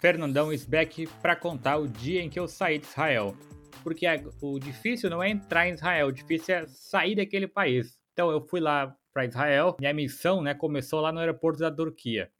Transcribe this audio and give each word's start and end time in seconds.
Fernandão 0.00 0.52
Isbeck 0.52 1.06
para 1.20 1.36
contar 1.36 1.76
o 1.76 1.86
dia 1.86 2.22
em 2.22 2.30
que 2.30 2.40
eu 2.40 2.48
saí 2.48 2.78
de 2.78 2.86
Israel. 2.86 3.36
Porque 3.82 4.06
o 4.40 4.58
difícil 4.58 5.08
não 5.10 5.22
é 5.22 5.30
entrar 5.30 5.68
em 5.68 5.72
Israel, 5.72 6.08
o 6.08 6.12
difícil 6.12 6.54
é 6.54 6.66
sair 6.66 7.14
daquele 7.14 7.46
país. 7.46 7.98
Então 8.12 8.30
eu 8.30 8.40
fui 8.40 8.60
lá 8.60 8.94
para 9.12 9.24
Israel, 9.24 9.76
minha 9.78 9.92
missão 9.92 10.42
né, 10.42 10.54
começou 10.54 11.00
lá 11.00 11.12
no 11.12 11.18
aeroporto 11.18 11.60
da 11.60 11.70
Turquia. 11.70 12.30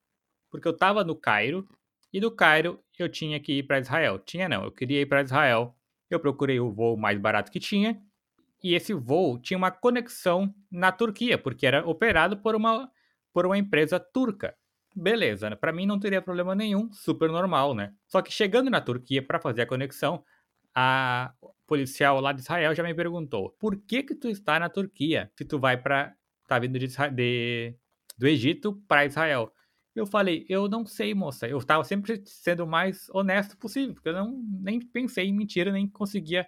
Porque 0.50 0.66
eu 0.66 0.72
estava 0.72 1.04
no 1.04 1.14
Cairo 1.14 1.66
e 2.12 2.20
do 2.20 2.30
Cairo 2.30 2.80
eu 2.98 3.08
tinha 3.08 3.40
que 3.40 3.58
ir 3.58 3.62
para 3.62 3.78
Israel. 3.78 4.18
Tinha 4.18 4.48
não, 4.48 4.64
eu 4.64 4.70
queria 4.70 5.00
ir 5.00 5.06
para 5.06 5.22
Israel. 5.22 5.74
Eu 6.10 6.20
procurei 6.20 6.60
o 6.60 6.70
voo 6.70 6.96
mais 6.96 7.18
barato 7.18 7.50
que 7.50 7.60
tinha 7.60 8.00
e 8.62 8.74
esse 8.74 8.92
voo 8.92 9.38
tinha 9.38 9.56
uma 9.56 9.70
conexão 9.70 10.54
na 10.70 10.92
Turquia, 10.92 11.38
porque 11.38 11.66
era 11.66 11.86
operado 11.88 12.36
por 12.36 12.54
uma, 12.54 12.90
por 13.32 13.46
uma 13.46 13.56
empresa 13.56 13.98
turca. 13.98 14.54
Beleza, 15.00 15.48
né? 15.48 15.56
para 15.56 15.72
mim 15.72 15.86
não 15.86 15.98
teria 15.98 16.20
problema 16.20 16.54
nenhum, 16.54 16.92
super 16.92 17.30
normal, 17.30 17.74
né? 17.74 17.94
Só 18.06 18.20
que 18.20 18.30
chegando 18.30 18.68
na 18.68 18.82
Turquia 18.82 19.26
para 19.26 19.40
fazer 19.40 19.62
a 19.62 19.66
conexão, 19.66 20.22
a 20.74 21.32
policial 21.66 22.20
lá 22.20 22.32
de 22.32 22.42
Israel 22.42 22.74
já 22.74 22.82
me 22.82 22.94
perguntou: 22.94 23.56
"Por 23.58 23.80
que 23.80 24.02
que 24.02 24.14
tu 24.14 24.28
está 24.28 24.58
na 24.60 24.68
Turquia 24.68 25.32
se 25.38 25.44
tu 25.46 25.58
vai 25.58 25.80
para 25.80 26.14
tá 26.46 26.58
vindo 26.58 26.78
de, 26.78 26.86
de 27.14 27.74
do 28.18 28.28
Egito 28.28 28.74
para 28.86 29.06
Israel?" 29.06 29.50
Eu 29.94 30.04
falei: 30.06 30.44
"Eu 30.50 30.68
não 30.68 30.84
sei, 30.84 31.14
moça. 31.14 31.48
Eu 31.48 31.56
estava 31.56 31.82
sempre 31.82 32.22
sendo 32.26 32.64
o 32.64 32.66
mais 32.66 33.08
honesto 33.08 33.56
possível, 33.56 33.94
porque 33.94 34.10
eu 34.10 34.12
não 34.12 34.42
nem 34.60 34.80
pensei 34.80 35.28
em 35.28 35.32
mentira, 35.32 35.72
nem 35.72 35.88
conseguia 35.88 36.46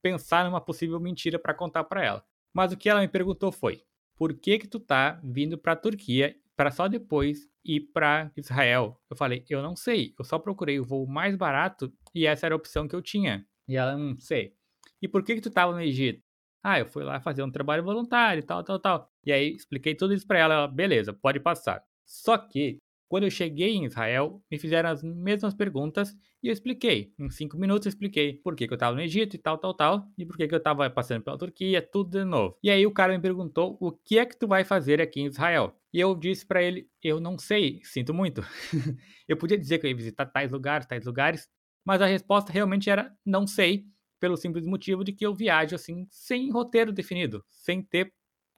pensar 0.00 0.44
numa 0.44 0.60
possível 0.60 1.00
mentira 1.00 1.36
para 1.36 1.52
contar 1.52 1.82
para 1.82 2.04
ela. 2.04 2.24
Mas 2.54 2.72
o 2.72 2.76
que 2.76 2.88
ela 2.88 3.00
me 3.00 3.08
perguntou 3.08 3.50
foi: 3.50 3.82
por 4.16 4.34
que 4.34 4.58
que 4.60 4.68
tu 4.68 4.78
tá 4.78 5.20
vindo 5.24 5.58
para 5.58 5.72
a 5.72 5.76
Turquia 5.76 6.36
para 6.58 6.72
só 6.72 6.88
depois 6.88 7.48
ir 7.64 7.92
para 7.92 8.32
Israel? 8.36 9.00
Eu 9.08 9.16
falei: 9.16 9.44
eu 9.48 9.62
não 9.62 9.76
sei, 9.76 10.12
eu 10.18 10.24
só 10.24 10.40
procurei 10.40 10.80
o 10.80 10.84
voo 10.84 11.06
mais 11.06 11.36
barato 11.36 11.92
e 12.12 12.26
essa 12.26 12.46
era 12.46 12.54
a 12.54 12.58
opção 12.58 12.88
que 12.88 12.96
eu 12.96 13.00
tinha. 13.00 13.46
E 13.68 13.76
ela 13.76 13.96
não 13.96 14.16
sei. 14.18 14.54
E 15.00 15.06
por 15.06 15.22
que 15.22 15.36
que 15.36 15.40
tu 15.40 15.50
tava 15.50 15.72
no 15.72 15.80
Egito? 15.80 16.20
Ah, 16.60 16.80
eu 16.80 16.86
fui 16.86 17.04
lá 17.04 17.20
fazer 17.20 17.44
um 17.44 17.50
trabalho 17.52 17.84
voluntário, 17.84 18.42
tal, 18.42 18.64
tal, 18.64 18.80
tal. 18.80 19.08
E 19.24 19.30
aí 19.32 19.54
expliquei 19.54 19.94
tudo 19.94 20.12
isso 20.12 20.26
para 20.26 20.40
ela, 20.40 20.54
ela, 20.54 20.66
beleza, 20.68 21.12
pode 21.12 21.38
passar. 21.38 21.84
Só 22.04 22.36
que 22.36 22.78
quando 23.08 23.24
eu 23.24 23.30
cheguei 23.30 23.74
em 23.74 23.86
Israel, 23.86 24.42
me 24.50 24.58
fizeram 24.58 24.90
as 24.90 25.02
mesmas 25.02 25.54
perguntas 25.54 26.14
e 26.42 26.48
eu 26.48 26.52
expliquei. 26.52 27.12
Em 27.18 27.30
cinco 27.30 27.56
minutos 27.56 27.86
eu 27.86 27.90
expliquei 27.90 28.34
por 28.34 28.54
que, 28.54 28.66
que 28.66 28.72
eu 28.72 28.76
estava 28.76 28.94
no 28.94 29.00
Egito 29.00 29.34
e 29.34 29.38
tal, 29.38 29.56
tal, 29.56 29.74
tal, 29.74 30.06
e 30.16 30.26
por 30.26 30.36
que, 30.36 30.46
que 30.46 30.54
eu 30.54 30.58
estava 30.58 30.88
passando 30.90 31.22
pela 31.22 31.38
Turquia, 31.38 31.80
tudo 31.80 32.10
de 32.10 32.24
novo. 32.24 32.58
E 32.62 32.70
aí 32.70 32.86
o 32.86 32.92
cara 32.92 33.14
me 33.14 33.20
perguntou 33.20 33.78
o 33.80 33.90
que 33.90 34.18
é 34.18 34.26
que 34.26 34.38
tu 34.38 34.46
vai 34.46 34.62
fazer 34.62 35.00
aqui 35.00 35.20
em 35.20 35.26
Israel. 35.26 35.74
E 35.92 35.98
eu 35.98 36.14
disse 36.14 36.46
para 36.46 36.62
ele, 36.62 36.86
eu 37.02 37.18
não 37.18 37.38
sei, 37.38 37.80
sinto 37.82 38.12
muito. 38.12 38.42
eu 39.26 39.36
podia 39.36 39.58
dizer 39.58 39.78
que 39.78 39.86
eu 39.86 39.90
ia 39.90 39.96
visitar 39.96 40.26
tais 40.26 40.52
lugares, 40.52 40.86
tais 40.86 41.06
lugares, 41.06 41.48
mas 41.84 42.02
a 42.02 42.06
resposta 42.06 42.52
realmente 42.52 42.90
era 42.90 43.10
não 43.24 43.46
sei, 43.46 43.86
pelo 44.20 44.36
simples 44.36 44.66
motivo 44.66 45.02
de 45.02 45.12
que 45.12 45.24
eu 45.24 45.34
viajo 45.34 45.74
assim, 45.74 46.06
sem 46.10 46.50
roteiro 46.50 46.92
definido, 46.92 47.42
sem 47.48 47.82
ter 47.82 48.12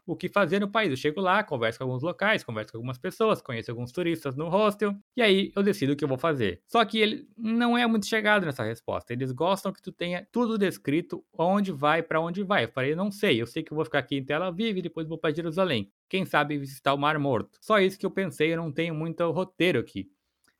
o 0.06 0.16
que 0.16 0.28
fazer 0.28 0.60
no 0.60 0.68
país. 0.68 0.90
Eu 0.90 0.96
chego 0.96 1.20
lá, 1.20 1.42
converso 1.42 1.78
com 1.78 1.84
alguns 1.84 2.02
locais, 2.02 2.42
converso 2.42 2.72
com 2.72 2.78
algumas 2.78 2.98
pessoas, 2.98 3.40
conheço 3.40 3.70
alguns 3.70 3.92
turistas 3.92 4.36
no 4.36 4.48
hostel, 4.48 4.94
e 5.16 5.22
aí 5.22 5.52
eu 5.54 5.62
decido 5.62 5.92
o 5.92 5.96
que 5.96 6.04
eu 6.04 6.08
vou 6.08 6.18
fazer. 6.18 6.62
Só 6.66 6.84
que 6.84 6.98
ele 6.98 7.28
não 7.36 7.76
é 7.76 7.86
muito 7.86 8.06
chegado 8.06 8.44
nessa 8.44 8.62
resposta. 8.62 9.12
Eles 9.12 9.32
gostam 9.32 9.72
que 9.72 9.82
tu 9.82 9.92
tenha 9.92 10.26
tudo 10.32 10.58
descrito, 10.58 11.24
onde 11.32 11.72
vai, 11.72 12.02
para 12.02 12.20
onde 12.20 12.42
vai. 12.42 12.64
Eu 12.64 12.68
falei, 12.68 12.94
não 12.94 13.10
sei, 13.10 13.40
eu 13.40 13.46
sei 13.46 13.62
que 13.62 13.72
eu 13.72 13.76
vou 13.76 13.84
ficar 13.84 14.00
aqui 14.00 14.16
em 14.16 14.24
Tel 14.24 14.42
Aviv 14.42 14.78
e 14.78 14.82
depois 14.82 15.06
vou 15.06 15.18
para 15.18 15.34
Jerusalém. 15.34 15.90
Quem 16.08 16.24
sabe 16.24 16.58
visitar 16.58 16.94
o 16.94 16.98
Mar 16.98 17.18
Morto. 17.18 17.58
Só 17.60 17.78
isso 17.78 17.98
que 17.98 18.06
eu 18.06 18.10
pensei, 18.10 18.52
eu 18.52 18.56
não 18.56 18.72
tenho 18.72 18.94
muito 18.94 19.28
roteiro 19.30 19.78
aqui. 19.78 20.10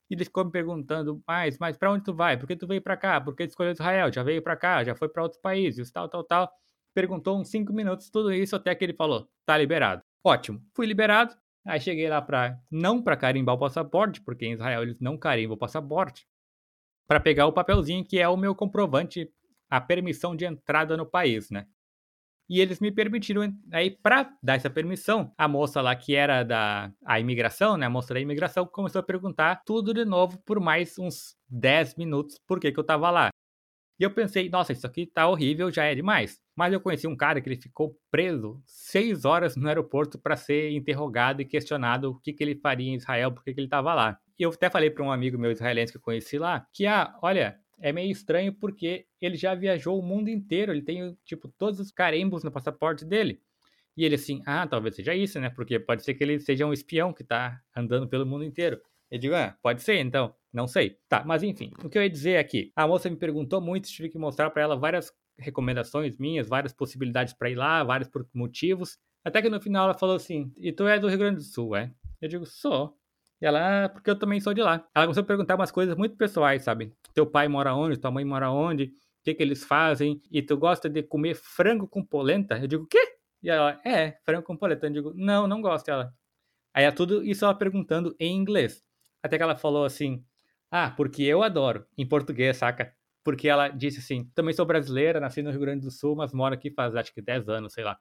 E 0.09 0.15
ele 0.15 0.25
ficou 0.25 0.45
me 0.45 0.51
perguntando, 0.51 1.23
mas, 1.27 1.57
mas 1.59 1.77
para 1.77 1.93
onde 1.93 2.05
tu 2.05 2.13
vai? 2.13 2.37
Por 2.37 2.47
que 2.47 2.57
tu 2.57 2.67
veio 2.67 2.83
para 2.83 2.97
cá? 2.97 3.21
Por 3.21 3.35
que 3.37 3.47
tu 3.47 3.51
escolheu 3.51 3.73
Israel? 3.73 4.13
Já 4.13 4.25
veio 4.25 4.43
para 4.43 4.57
cá? 4.57 4.83
Já 4.83 4.95
foi 4.95 5.09
para 5.09 5.23
outros 5.23 5.41
países? 5.41 5.91
Tal, 5.93 6.09
tal, 6.09 6.25
tal 6.25 6.53
perguntou 6.95 7.39
uns 7.39 7.49
5 7.51 7.73
minutos, 7.73 8.11
tudo 8.11 8.33
isso 8.33 8.57
até 8.57 8.75
que 8.75 8.85
ele 8.85 8.95
falou: 8.95 9.29
tá 9.47 9.57
liberado. 9.57 10.03
Ótimo, 10.25 10.61
fui 10.75 10.87
liberado. 10.87 11.35
Aí 11.67 11.81
cheguei 11.81 12.09
lá 12.09 12.23
para 12.23 12.59
não 12.71 13.03
para 13.03 13.17
carimbar 13.17 13.55
o 13.55 13.59
passaporte, 13.59 14.21
porque 14.21 14.47
em 14.47 14.55
Israel 14.55 14.83
eles 14.83 15.01
não 15.01 15.19
carimbam 15.19 15.55
o 15.55 15.59
passaporte, 15.59 16.27
para 17.07 17.21
pegar 17.21 17.47
o 17.47 17.53
papelzinho 17.53 18.05
que 18.05 18.19
é 18.19 18.29
o 18.29 18.37
meu 18.37 18.55
comprovante, 18.55 19.31
a 19.69 19.81
permissão 19.81 20.35
de 20.35 20.45
entrada 20.45 20.97
no 20.97 21.05
país, 21.05 21.51
né? 21.51 21.67
E 22.49 22.61
eles 22.61 22.81
me 22.81 22.91
permitiram 22.91 23.43
aí 23.73 23.91
para 23.91 24.37
dar 24.43 24.57
essa 24.57 24.69
permissão, 24.69 25.33
a 25.39 25.47
moça 25.47 25.81
lá 25.81 25.95
que 25.95 26.17
era 26.17 26.43
da 26.43 26.91
a 27.05 27.21
imigração, 27.21 27.77
né, 27.77 27.87
a 27.87 27.91
moça 27.91 28.13
da 28.13 28.21
imigração 28.21 28.67
começou 28.67 28.99
a 28.99 29.05
perguntar 29.05 29.63
tudo 29.65 29.95
de 29.95 30.05
novo 30.05 30.39
por 30.45 30.59
mais 30.59 30.99
uns 30.99 31.37
10 31.49 31.95
minutos 31.95 32.37
por 32.47 32.59
que 32.59 32.73
que 32.73 32.81
eu 32.81 32.85
tava 32.85 33.09
lá. 33.11 33.31
E 34.01 34.03
eu 34.03 34.11
pensei, 34.11 34.49
nossa, 34.49 34.73
isso 34.73 34.87
aqui 34.87 35.05
tá 35.05 35.29
horrível, 35.29 35.71
já 35.71 35.85
é 35.85 35.95
demais. 35.95 36.41
Mas 36.57 36.73
eu 36.73 36.81
conheci 36.81 37.07
um 37.07 37.15
cara 37.15 37.39
que 37.39 37.47
ele 37.47 37.61
ficou 37.61 37.95
preso 38.11 38.59
seis 38.65 39.27
horas 39.27 39.57
no 39.57 39.69
aeroporto 39.69 40.19
para 40.19 40.39
ser 40.39 40.71
interrogado 40.71 41.43
e 41.43 41.45
questionado 41.45 42.13
o 42.13 42.19
que, 42.19 42.33
que 42.33 42.43
ele 42.43 42.55
faria 42.55 42.91
em 42.91 42.95
Israel, 42.95 43.31
por 43.31 43.45
que, 43.45 43.53
que 43.53 43.61
ele 43.61 43.67
estava 43.67 43.93
lá. 43.93 44.19
E 44.39 44.43
eu 44.43 44.49
até 44.49 44.71
falei 44.71 44.89
para 44.89 45.05
um 45.05 45.13
amigo 45.13 45.37
meu 45.37 45.53
israelense 45.53 45.93
que 45.93 45.99
eu 45.99 46.03
conheci 46.03 46.39
lá, 46.39 46.67
que, 46.73 46.87
ah, 46.87 47.15
olha, 47.21 47.61
é 47.79 47.93
meio 47.93 48.11
estranho 48.11 48.55
porque 48.55 49.05
ele 49.21 49.37
já 49.37 49.55
viajou 49.55 49.99
o 50.01 50.03
mundo 50.03 50.31
inteiro, 50.31 50.73
ele 50.73 50.81
tem, 50.81 51.15
tipo, 51.23 51.47
todos 51.47 51.79
os 51.79 51.91
carimbos 51.91 52.43
no 52.43 52.51
passaporte 52.51 53.05
dele. 53.05 53.43
E 53.95 54.07
ele 54.07 54.15
assim, 54.15 54.41
ah, 54.47 54.67
talvez 54.67 54.97
seja 54.97 55.15
isso, 55.15 55.39
né? 55.39 55.51
Porque 55.51 55.79
pode 55.79 56.05
ser 56.05 56.15
que 56.15 56.25
ele 56.25 56.41
seja 56.41 56.65
um 56.65 56.73
espião 56.73 57.13
que 57.13 57.23
tá 57.23 57.61
andando 57.77 58.09
pelo 58.09 58.25
mundo 58.25 58.45
inteiro. 58.45 58.81
Eu 59.11 59.19
digo, 59.19 59.35
ah, 59.35 59.55
pode 59.63 59.83
ser 59.83 59.99
então. 59.99 60.35
Não 60.53 60.67
sei. 60.67 60.99
Tá, 61.09 61.25
mas 61.25 61.43
enfim, 61.43 61.71
o 61.83 61.89
que 61.89 61.97
eu 61.97 62.03
ia 62.03 62.11
dizer 62.11 62.39
aqui. 62.39 62.73
A 62.75 62.87
moça 62.87 63.09
me 63.09 63.17
perguntou 63.17 63.61
muito, 63.61 63.89
tive 63.89 64.09
que 64.09 64.19
mostrar 64.19 64.51
para 64.51 64.63
ela 64.63 64.77
várias 64.77 65.13
recomendações 65.39 66.17
minhas, 66.19 66.49
várias 66.49 66.73
possibilidades 66.73 67.33
para 67.33 67.51
ir 67.51 67.55
lá, 67.55 67.83
vários 67.85 68.09
motivos. 68.35 68.99
Até 69.25 69.43
que 69.43 69.49
no 69.49 69.61
final 69.61 69.85
ela 69.85 69.95
falou 69.95 70.17
assim: 70.17 70.53
E 70.57 70.73
tu 70.73 70.87
é 70.87 70.99
do 70.99 71.09
Rio 71.09 71.19
Grande 71.19 71.37
do 71.37 71.43
Sul, 71.43 71.77
é? 71.77 71.93
Eu 72.21 72.29
digo: 72.29 72.47
Sou. 72.47 72.97
E 73.41 73.47
ela, 73.47 73.87
ah, 73.87 73.89
porque 73.89 74.11
eu 74.11 74.19
também 74.19 74.39
sou 74.41 74.53
de 74.53 74.61
lá. 74.61 74.87
Ela 74.95 75.07
começou 75.07 75.23
a 75.23 75.27
perguntar 75.27 75.55
umas 75.55 75.71
coisas 75.71 75.97
muito 75.97 76.15
pessoais, 76.17 76.63
sabe? 76.63 76.93
Teu 77.15 77.27
pai 77.27 77.49
mora 77.49 77.75
onde? 77.75 77.97
Tua 77.97 78.11
mãe 78.11 78.25
mora 78.25 78.51
onde? 78.51 78.85
O 78.85 79.25
que, 79.25 79.35
que 79.35 79.43
eles 79.43 79.65
fazem? 79.65 80.21
E 80.31 80.43
tu 80.43 80.57
gosta 80.59 80.89
de 80.91 81.03
comer 81.03 81.35
frango 81.35 81.87
com 81.89 82.05
polenta? 82.05 82.59
Eu 82.59 82.67
digo: 82.67 82.87
Quê? 82.87 83.01
E 83.43 83.51
ela: 83.51 83.81
É, 83.85 84.19
frango 84.25 84.45
com 84.45 84.57
polenta. 84.57 84.87
Eu 84.87 84.93
digo: 84.93 85.13
Não, 85.15 85.47
não 85.47 85.63
gosto. 85.63 85.89
Ela. 85.89 86.13
Aí 86.75 86.85
é 86.85 86.91
tudo 86.91 87.25
isso 87.25 87.45
ela 87.45 87.55
perguntando 87.55 88.15
em 88.19 88.35
inglês. 88.37 88.83
Até 89.23 89.37
que 89.37 89.43
ela 89.43 89.57
falou 89.57 89.85
assim: 89.85 90.25
ah, 90.71 90.91
porque 90.91 91.23
eu 91.23 91.43
adoro, 91.43 91.87
em 91.99 92.07
português, 92.07 92.57
saca? 92.57 92.95
Porque 93.25 93.49
ela 93.49 93.69
disse 93.69 93.99
assim: 93.99 94.25
também 94.35 94.55
sou 94.55 94.65
brasileira, 94.67 95.21
nasci 95.21 95.43
no 95.43 95.51
Rio 95.51 95.61
Grande 95.61 95.85
do 95.85 95.91
Sul, 95.91 96.17
mas 96.17 96.33
moro 96.33 96.55
aqui 96.55 96.71
faz 96.71 96.95
acho 96.95 97.13
que 97.13 97.21
10 97.23 97.49
anos, 97.49 97.73
sei 97.73 97.85
lá. 97.85 97.99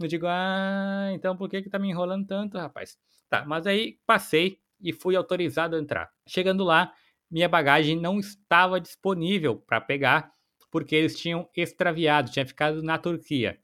Eu 0.00 0.08
digo, 0.08 0.26
ah, 0.28 1.08
então 1.12 1.36
por 1.36 1.48
que 1.48 1.62
que 1.62 1.70
tá 1.70 1.78
me 1.78 1.88
enrolando 1.88 2.26
tanto, 2.26 2.58
rapaz? 2.58 2.98
Tá, 3.28 3.44
mas 3.46 3.66
aí 3.66 3.98
passei 4.06 4.58
e 4.80 4.92
fui 4.92 5.16
autorizado 5.16 5.76
a 5.76 5.78
entrar. 5.78 6.10
Chegando 6.28 6.64
lá, 6.64 6.92
minha 7.30 7.48
bagagem 7.48 7.98
não 7.98 8.18
estava 8.18 8.80
disponível 8.80 9.56
para 9.56 9.80
pegar, 9.80 10.30
porque 10.70 10.94
eles 10.94 11.18
tinham 11.18 11.48
extraviado, 11.56 12.30
tinha 12.30 12.46
ficado 12.46 12.82
na 12.82 12.98
Turquia. 12.98 13.58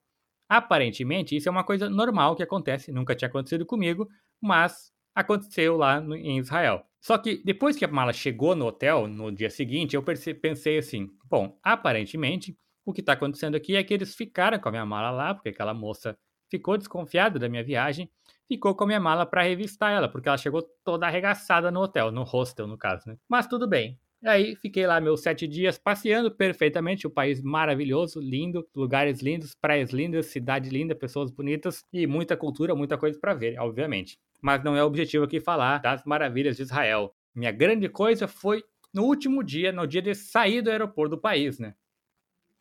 Aparentemente, 0.48 1.36
isso 1.36 1.48
é 1.48 1.52
uma 1.52 1.64
coisa 1.64 1.88
normal 1.90 2.36
que 2.36 2.42
acontece, 2.42 2.92
nunca 2.92 3.14
tinha 3.14 3.28
acontecido 3.28 3.66
comigo, 3.66 4.08
mas 4.40 4.92
aconteceu 5.14 5.76
lá 5.76 6.00
no, 6.00 6.14
em 6.16 6.38
Israel. 6.38 6.84
Só 7.02 7.18
que 7.18 7.42
depois 7.44 7.76
que 7.76 7.84
a 7.84 7.88
mala 7.88 8.12
chegou 8.12 8.54
no 8.54 8.66
hotel, 8.66 9.08
no 9.08 9.32
dia 9.32 9.50
seguinte, 9.50 9.96
eu 9.96 10.04
pensei 10.04 10.78
assim: 10.78 11.10
bom, 11.28 11.58
aparentemente 11.60 12.56
o 12.84 12.92
que 12.92 13.00
está 13.00 13.14
acontecendo 13.14 13.56
aqui 13.56 13.74
é 13.74 13.82
que 13.82 13.92
eles 13.92 14.14
ficaram 14.14 14.58
com 14.58 14.68
a 14.68 14.72
minha 14.72 14.86
mala 14.86 15.10
lá, 15.10 15.34
porque 15.34 15.48
aquela 15.48 15.74
moça 15.74 16.16
ficou 16.48 16.78
desconfiada 16.78 17.40
da 17.40 17.48
minha 17.48 17.64
viagem, 17.64 18.08
ficou 18.46 18.74
com 18.74 18.84
a 18.84 18.86
minha 18.86 19.00
mala 19.00 19.26
para 19.26 19.42
revistar 19.42 19.92
ela, 19.92 20.08
porque 20.08 20.28
ela 20.28 20.38
chegou 20.38 20.62
toda 20.84 21.06
arregaçada 21.06 21.72
no 21.72 21.80
hotel, 21.80 22.12
no 22.12 22.22
hostel, 22.22 22.68
no 22.68 22.78
caso, 22.78 23.08
né? 23.08 23.16
Mas 23.28 23.48
tudo 23.48 23.66
bem. 23.66 23.98
E 24.22 24.28
aí 24.28 24.56
fiquei 24.56 24.86
lá 24.86 25.00
meus 25.00 25.22
sete 25.22 25.48
dias 25.48 25.78
passeando 25.78 26.30
perfeitamente, 26.30 27.04
o 27.04 27.10
país 27.10 27.42
maravilhoso, 27.42 28.20
lindo, 28.20 28.64
lugares 28.76 29.20
lindos, 29.20 29.56
praias 29.56 29.90
lindas, 29.90 30.26
cidade 30.26 30.70
linda, 30.70 30.94
pessoas 30.94 31.32
bonitas 31.32 31.84
e 31.92 32.06
muita 32.06 32.36
cultura, 32.36 32.76
muita 32.76 32.96
coisa 32.96 33.18
para 33.18 33.34
ver, 33.34 33.58
obviamente 33.58 34.20
mas 34.42 34.62
não 34.62 34.76
é 34.76 34.82
o 34.82 34.86
objetivo 34.86 35.24
aqui 35.24 35.40
falar 35.40 35.78
das 35.78 36.04
maravilhas 36.04 36.56
de 36.56 36.62
Israel. 36.62 37.14
Minha 37.34 37.52
grande 37.52 37.88
coisa 37.88 38.26
foi 38.28 38.62
no 38.92 39.04
último 39.04 39.42
dia, 39.42 39.72
no 39.72 39.86
dia 39.86 40.02
de 40.02 40.14
sair 40.14 40.60
do 40.60 40.70
aeroporto 40.70 41.16
do 41.16 41.20
país, 41.20 41.58
né? 41.58 41.74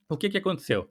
O 0.07 0.15
que 0.15 0.29
que 0.29 0.37
aconteceu? 0.37 0.89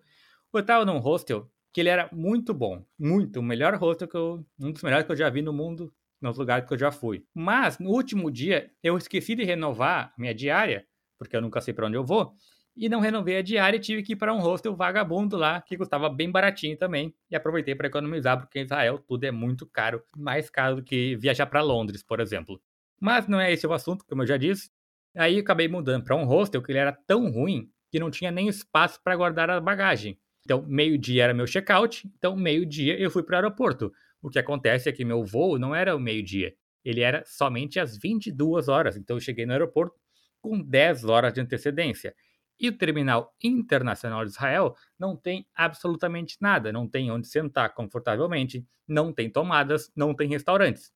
Eu 0.53 0.61
estava 0.61 0.85
num 0.85 0.99
hostel 0.99 1.51
que 1.73 1.81
ele 1.81 1.89
era 1.89 2.11
muito 2.13 2.53
bom, 2.53 2.85
muito, 2.99 3.39
o 3.39 3.43
melhor 3.43 3.75
hostel 3.77 4.09
que 4.09 4.17
eu, 4.17 4.45
um 4.59 4.73
dos 4.73 4.83
melhores 4.83 5.07
que 5.07 5.13
eu 5.13 5.17
já 5.17 5.31
vi 5.31 5.41
no 5.41 5.53
mundo, 5.53 5.95
nos 6.21 6.37
lugares 6.37 6.67
que 6.67 6.75
eu 6.75 6.79
já 6.79 6.91
fui. 6.91 7.25
Mas 7.33 7.79
no 7.79 7.91
último 7.91 8.31
dia 8.31 8.71
eu 8.83 8.99
esqueci 8.99 9.35
de 9.35 9.45
renovar 9.45 10.13
minha 10.19 10.35
diária, 10.35 10.85
porque 11.17 11.37
eu 11.37 11.41
nunca 11.41 11.61
sei 11.61 11.73
para 11.73 11.87
onde 11.87 11.97
eu 11.97 12.05
vou, 12.05 12.35
e 12.77 12.89
não 12.89 13.01
renovei 13.01 13.37
a 13.37 13.43
diária 13.43 13.77
e 13.77 13.81
tive 13.81 14.03
que 14.03 14.13
ir 14.13 14.17
para 14.17 14.33
um 14.33 14.39
hostel 14.39 14.75
vagabundo 14.75 15.37
lá, 15.37 15.61
que 15.61 15.77
custava 15.77 16.09
bem 16.09 16.31
baratinho 16.31 16.77
também. 16.77 17.15
E 17.31 17.37
aproveitei 17.37 17.75
para 17.75 17.89
economizar, 17.89 18.39
porque 18.39 18.59
em 18.59 18.63
Israel 18.63 18.99
tudo 18.99 19.25
é 19.25 19.31
muito 19.31 19.67
caro, 19.67 20.03
mais 20.17 20.49
caro 20.49 20.77
do 20.77 20.83
que 20.83 21.17
viajar 21.17 21.47
para 21.47 21.63
Londres, 21.63 22.03
por 22.03 22.21
exemplo. 22.21 22.61
Mas 23.01 23.27
não 23.27 23.41
é 23.41 23.53
esse 23.53 23.67
o 23.67 23.73
assunto, 23.73 24.05
como 24.07 24.23
eu 24.23 24.27
já 24.27 24.37
disse. 24.37 24.71
Aí 25.15 25.39
acabei 25.39 25.69
mudando 25.69 26.05
para 26.05 26.17
um 26.17 26.25
hostel 26.25 26.63
que 26.63 26.71
ele 26.71 26.79
era 26.79 26.93
tão 26.93 27.31
ruim 27.31 27.69
que 27.91 27.99
não 27.99 28.11
tinha 28.11 28.31
nem 28.31 28.49
espaço 28.49 29.01
para 29.03 29.17
guardar 29.17 29.51
a 29.51 29.61
bagagem. 29.61 30.19
Então, 30.45 30.65
meio-dia 30.67 31.25
era 31.25 31.35
meu 31.35 31.47
check-out, 31.47 32.09
então 32.17 32.37
meio-dia 32.37 32.99
eu 32.99 33.11
fui 33.11 33.23
para 33.23 33.35
o 33.35 33.37
aeroporto. 33.37 33.93
O 34.23 34.31
que 34.31 34.39
acontece 34.39 34.89
é 34.89 34.93
que 34.93 35.05
meu 35.05 35.25
voo 35.25 35.59
não 35.59 35.75
era 35.75 35.97
o 35.97 36.01
meio-dia, 36.01 36.55
ele 36.85 37.01
era 37.01 37.23
somente 37.27 37.79
às 37.79 37.97
22 37.97 38.69
horas. 38.69 38.97
Então 38.97 39.17
eu 39.17 39.21
cheguei 39.21 39.47
no 39.47 39.53
aeroporto 39.53 39.95
com 40.41 40.61
10 40.63 41.05
horas 41.05 41.33
de 41.33 41.41
antecedência. 41.41 42.15
E 42.61 42.69
o 42.69 42.77
terminal 42.77 43.35
internacional 43.43 44.23
de 44.25 44.33
Israel 44.33 44.77
não 44.99 45.17
tem 45.17 45.47
absolutamente 45.55 46.37
nada, 46.41 46.71
não 46.71 46.87
tem 46.87 47.11
onde 47.11 47.27
sentar 47.27 47.73
confortavelmente, 47.73 48.67
não 48.87 49.13
tem 49.13 49.31
tomadas, 49.31 49.91
não 49.97 50.15
tem 50.15 50.29
restaurantes. 50.29 50.93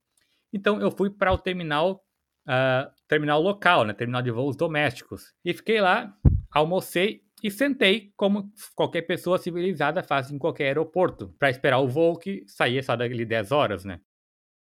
Então 0.53 0.81
eu 0.81 0.91
fui 0.91 1.09
para 1.09 1.33
o 1.33 1.39
terminal, 1.39 2.05
uh, 2.47 2.93
terminal 3.09 3.41
local, 3.41 3.85
né, 3.85 3.95
terminal 3.95 4.21
de 4.21 4.31
voos 4.31 4.57
domésticos, 4.57 5.33
e 5.45 5.55
fiquei 5.55 5.81
lá, 5.81 6.15
almocei 6.51 7.25
e 7.43 7.51
sentei 7.51 8.13
como 8.17 8.53
qualquer 8.75 9.03
pessoa 9.03 9.39
civilizada 9.39 10.03
faz 10.03 10.31
em 10.31 10.39
qualquer 10.39 10.67
aeroporto, 10.67 11.35
para 11.39 11.51
esperar 11.51 11.79
o 11.79 11.89
voo 11.89 12.19
que 12.19 12.45
saía 12.47 12.83
só 12.83 12.95
dali 12.95 13.25
10 13.25 13.53
horas, 13.53 13.85
né? 13.85 14.01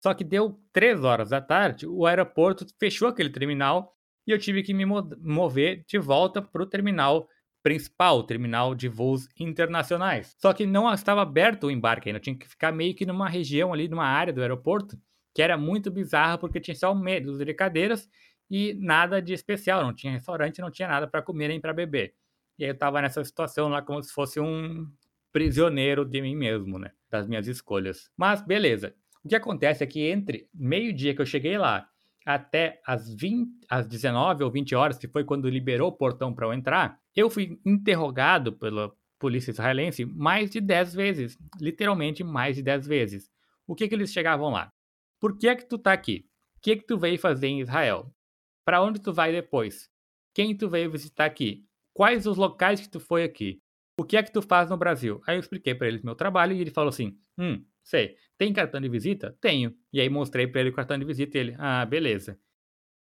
Só 0.01 0.13
que 0.13 0.23
deu 0.23 0.59
3 0.73 1.03
horas 1.03 1.29
da 1.29 1.41
tarde, 1.41 1.85
o 1.85 2.05
aeroporto 2.05 2.65
fechou 2.79 3.07
aquele 3.07 3.29
terminal 3.29 3.95
e 4.25 4.31
eu 4.31 4.39
tive 4.39 4.63
que 4.63 4.73
me 4.73 4.85
mover 4.85 5.83
de 5.87 5.97
volta 5.97 6.41
para 6.41 6.63
o 6.63 6.65
terminal 6.65 7.27
principal, 7.61 8.19
o 8.19 8.23
terminal 8.23 8.73
de 8.73 8.87
voos 8.87 9.27
internacionais. 9.37 10.35
Só 10.39 10.53
que 10.53 10.65
não 10.65 10.91
estava 10.93 11.21
aberto 11.21 11.67
o 11.67 11.71
embarque 11.71 12.09
ainda, 12.09 12.17
eu 12.17 12.21
tinha 12.21 12.37
que 12.37 12.47
ficar 12.47 12.71
meio 12.71 12.95
que 12.95 13.05
numa 13.05 13.27
região 13.27 13.73
ali, 13.73 13.87
numa 13.87 14.05
área 14.05 14.31
do 14.31 14.41
aeroporto, 14.41 14.97
que 15.33 15.41
era 15.41 15.57
muito 15.57 15.91
bizarra 15.91 16.37
porque 16.37 16.59
tinha 16.59 16.75
só 16.75 16.93
medo 16.93 17.37
de 17.37 17.53
cadeiras 17.53 18.09
e 18.49 18.73
nada 18.75 19.21
de 19.21 19.33
especial, 19.33 19.83
não 19.83 19.93
tinha 19.93 20.13
restaurante, 20.13 20.61
não 20.61 20.71
tinha 20.71 20.87
nada 20.87 21.07
para 21.07 21.21
comer 21.21 21.49
nem 21.49 21.59
para 21.59 21.73
beber. 21.73 22.13
E 22.57 22.63
aí 22.63 22.69
eu 22.69 22.73
estava 22.73 23.01
nessa 23.01 23.23
situação 23.23 23.69
lá 23.69 23.81
como 23.81 24.01
se 24.01 24.11
fosse 24.11 24.39
um 24.39 24.87
prisioneiro 25.31 26.03
de 26.03 26.21
mim 26.21 26.35
mesmo, 26.35 26.79
né? 26.79 26.91
Das 27.09 27.27
minhas 27.27 27.47
escolhas. 27.47 28.09
Mas 28.17 28.41
beleza. 28.41 28.95
O 29.23 29.29
que 29.29 29.35
acontece 29.35 29.83
é 29.83 29.87
que 29.87 30.07
entre 30.07 30.49
meio-dia 30.53 31.13
que 31.13 31.21
eu 31.21 31.25
cheguei 31.25 31.57
lá 31.57 31.87
até 32.25 32.81
as, 32.85 33.13
20, 33.13 33.65
as 33.69 33.87
19 33.87 34.43
ou 34.43 34.51
20 34.51 34.75
horas, 34.75 34.97
que 34.97 35.07
foi 35.07 35.23
quando 35.23 35.49
liberou 35.49 35.89
o 35.89 35.97
portão 35.97 36.33
para 36.33 36.45
eu 36.45 36.53
entrar, 36.53 36.99
eu 37.15 37.29
fui 37.29 37.59
interrogado 37.65 38.53
pela 38.53 38.91
polícia 39.19 39.51
israelense 39.51 40.05
mais 40.05 40.49
de 40.49 40.61
10 40.61 40.93
vezes. 40.93 41.37
Literalmente 41.59 42.23
mais 42.23 42.55
de 42.55 42.63
10 42.63 42.87
vezes. 42.87 43.29
O 43.67 43.75
que 43.75 43.87
que 43.87 43.95
eles 43.95 44.11
chegavam 44.11 44.49
lá? 44.49 44.71
Por 45.19 45.37
que 45.37 45.47
é 45.47 45.55
que 45.55 45.67
tu 45.67 45.77
tá 45.77 45.91
aqui? 45.91 46.25
O 46.57 46.61
que 46.61 46.71
é 46.71 46.75
que 46.75 46.85
tu 46.85 46.97
veio 46.97 47.19
fazer 47.19 47.47
em 47.47 47.61
Israel? 47.61 48.13
Para 48.65 48.81
onde 48.81 49.01
tu 49.01 49.13
vai 49.13 49.31
depois? 49.31 49.89
Quem 50.33 50.55
tu 50.55 50.69
veio 50.69 50.91
visitar 50.91 51.25
aqui? 51.25 51.65
Quais 51.93 52.25
os 52.25 52.37
locais 52.37 52.79
que 52.79 52.89
tu 52.89 52.99
foi 52.99 53.23
aqui? 53.23 53.61
O 53.99 54.03
que 54.05 54.15
é 54.15 54.23
que 54.23 54.31
tu 54.31 54.41
faz 54.41 54.69
no 54.69 54.77
Brasil? 54.77 55.21
Aí 55.27 55.35
eu 55.35 55.39
expliquei 55.41 55.75
para 55.75 55.87
eles 55.87 56.01
meu 56.01 56.15
trabalho 56.15 56.53
e 56.53 56.61
ele 56.61 56.71
falou 56.71 56.89
assim: 56.89 57.17
Hum, 57.37 57.65
sei. 57.83 58.15
Tem 58.39 58.53
cartão 58.53 58.79
de 58.79 58.87
visita? 58.87 59.35
Tenho. 59.41 59.75
E 59.91 59.99
aí 59.99 60.09
mostrei 60.09 60.47
para 60.47 60.61
ele 60.61 60.69
o 60.69 60.73
cartão 60.73 60.97
de 60.97 61.03
visita 61.03 61.37
e 61.37 61.41
ele, 61.41 61.55
ah, 61.59 61.85
beleza. 61.85 62.39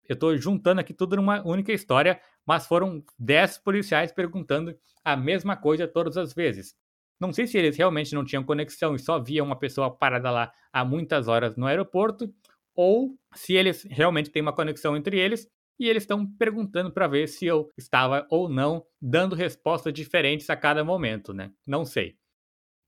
Eu 0.07 0.15
estou 0.15 0.35
juntando 0.35 0.81
aqui 0.81 0.93
tudo 0.93 1.15
numa 1.15 1.41
única 1.47 1.71
história, 1.71 2.19
mas 2.45 2.67
foram 2.67 3.01
10 3.17 3.59
policiais 3.59 4.11
perguntando 4.11 4.77
a 5.01 5.15
mesma 5.15 5.55
coisa 5.55 5.87
todas 5.87 6.17
as 6.17 6.33
vezes. 6.33 6.75
Não 7.17 7.31
sei 7.31 7.47
se 7.47 7.57
eles 7.57 7.77
realmente 7.77 8.13
não 8.13 8.25
tinham 8.25 8.43
conexão 8.43 8.95
e 8.95 8.99
só 8.99 9.17
via 9.17 9.41
uma 9.41 9.57
pessoa 9.57 9.89
parada 9.89 10.29
lá 10.29 10.51
há 10.73 10.83
muitas 10.83 11.29
horas 11.29 11.55
no 11.55 11.67
aeroporto, 11.67 12.33
ou 12.75 13.17
se 13.33 13.53
eles 13.53 13.83
realmente 13.89 14.29
têm 14.29 14.41
uma 14.41 14.53
conexão 14.53 14.97
entre 14.97 15.17
eles 15.17 15.47
e 15.79 15.87
eles 15.87 16.03
estão 16.03 16.25
perguntando 16.25 16.91
para 16.91 17.07
ver 17.07 17.27
se 17.27 17.45
eu 17.45 17.71
estava 17.77 18.27
ou 18.29 18.49
não 18.49 18.85
dando 19.01 19.35
respostas 19.35 19.93
diferentes 19.93 20.49
a 20.49 20.57
cada 20.57 20.83
momento, 20.83 21.33
né? 21.33 21.53
Não 21.65 21.85
sei. 21.85 22.17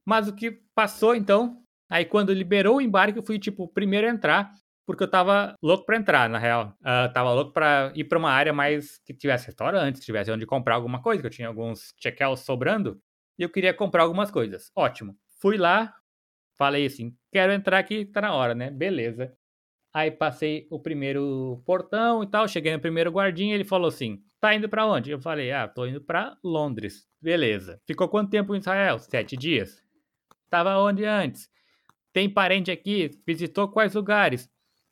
Mas 0.05 0.27
o 0.27 0.35
que 0.35 0.51
passou 0.75 1.15
então 1.15 1.60
Aí 1.91 2.05
quando 2.05 2.33
liberou 2.33 2.77
o 2.77 2.81
embarque, 2.81 3.19
eu 3.19 3.23
fui, 3.23 3.37
tipo, 3.37 3.63
o 3.63 3.67
primeiro 3.67 4.07
a 4.07 4.09
entrar, 4.09 4.49
porque 4.85 5.03
eu 5.03 5.09
tava 5.09 5.55
louco 5.61 5.85
pra 5.85 5.97
entrar, 5.97 6.29
na 6.29 6.37
real. 6.37 6.73
Uh, 6.79 7.11
tava 7.13 7.33
louco 7.33 7.51
pra 7.51 7.91
ir 7.93 8.05
pra 8.05 8.17
uma 8.17 8.31
área 8.31 8.53
mais 8.53 8.97
que 9.05 9.13
tivesse 9.13 9.45
restaurante, 9.47 9.99
que 9.99 10.05
tivesse 10.05 10.31
onde 10.31 10.45
comprar 10.45 10.75
alguma 10.75 11.01
coisa, 11.01 11.21
que 11.21 11.27
eu 11.27 11.31
tinha 11.31 11.49
alguns 11.49 11.93
check-outs 11.99 12.45
sobrando, 12.45 12.97
e 13.37 13.43
eu 13.43 13.49
queria 13.49 13.73
comprar 13.73 14.03
algumas 14.03 14.31
coisas. 14.31 14.71
Ótimo. 14.73 15.17
Fui 15.41 15.57
lá, 15.57 15.93
falei 16.57 16.85
assim, 16.85 17.13
quero 17.29 17.51
entrar 17.51 17.79
aqui, 17.79 18.05
tá 18.05 18.21
na 18.21 18.33
hora, 18.33 18.55
né? 18.55 18.71
Beleza. 18.71 19.33
Aí 19.93 20.09
passei 20.09 20.67
o 20.71 20.79
primeiro 20.79 21.61
portão 21.65 22.23
e 22.23 22.27
tal, 22.27 22.47
cheguei 22.47 22.71
no 22.71 22.79
primeiro 22.79 23.11
guardinha, 23.11 23.53
ele 23.53 23.65
falou 23.65 23.89
assim, 23.89 24.21
tá 24.39 24.55
indo 24.55 24.69
para 24.69 24.85
onde? 24.85 25.11
Eu 25.11 25.19
falei, 25.19 25.51
ah, 25.51 25.67
tô 25.67 25.85
indo 25.85 25.99
para 25.99 26.37
Londres. 26.41 27.05
Beleza. 27.21 27.81
Ficou 27.85 28.07
quanto 28.07 28.29
tempo 28.29 28.55
em 28.55 28.59
Israel? 28.59 28.97
Sete 28.99 29.35
dias. 29.35 29.83
Tava 30.49 30.77
onde 30.77 31.03
antes? 31.03 31.49
Tem 32.13 32.29
parente 32.29 32.71
aqui? 32.71 33.11
Visitou 33.25 33.69
quais 33.69 33.93
lugares? 33.93 34.49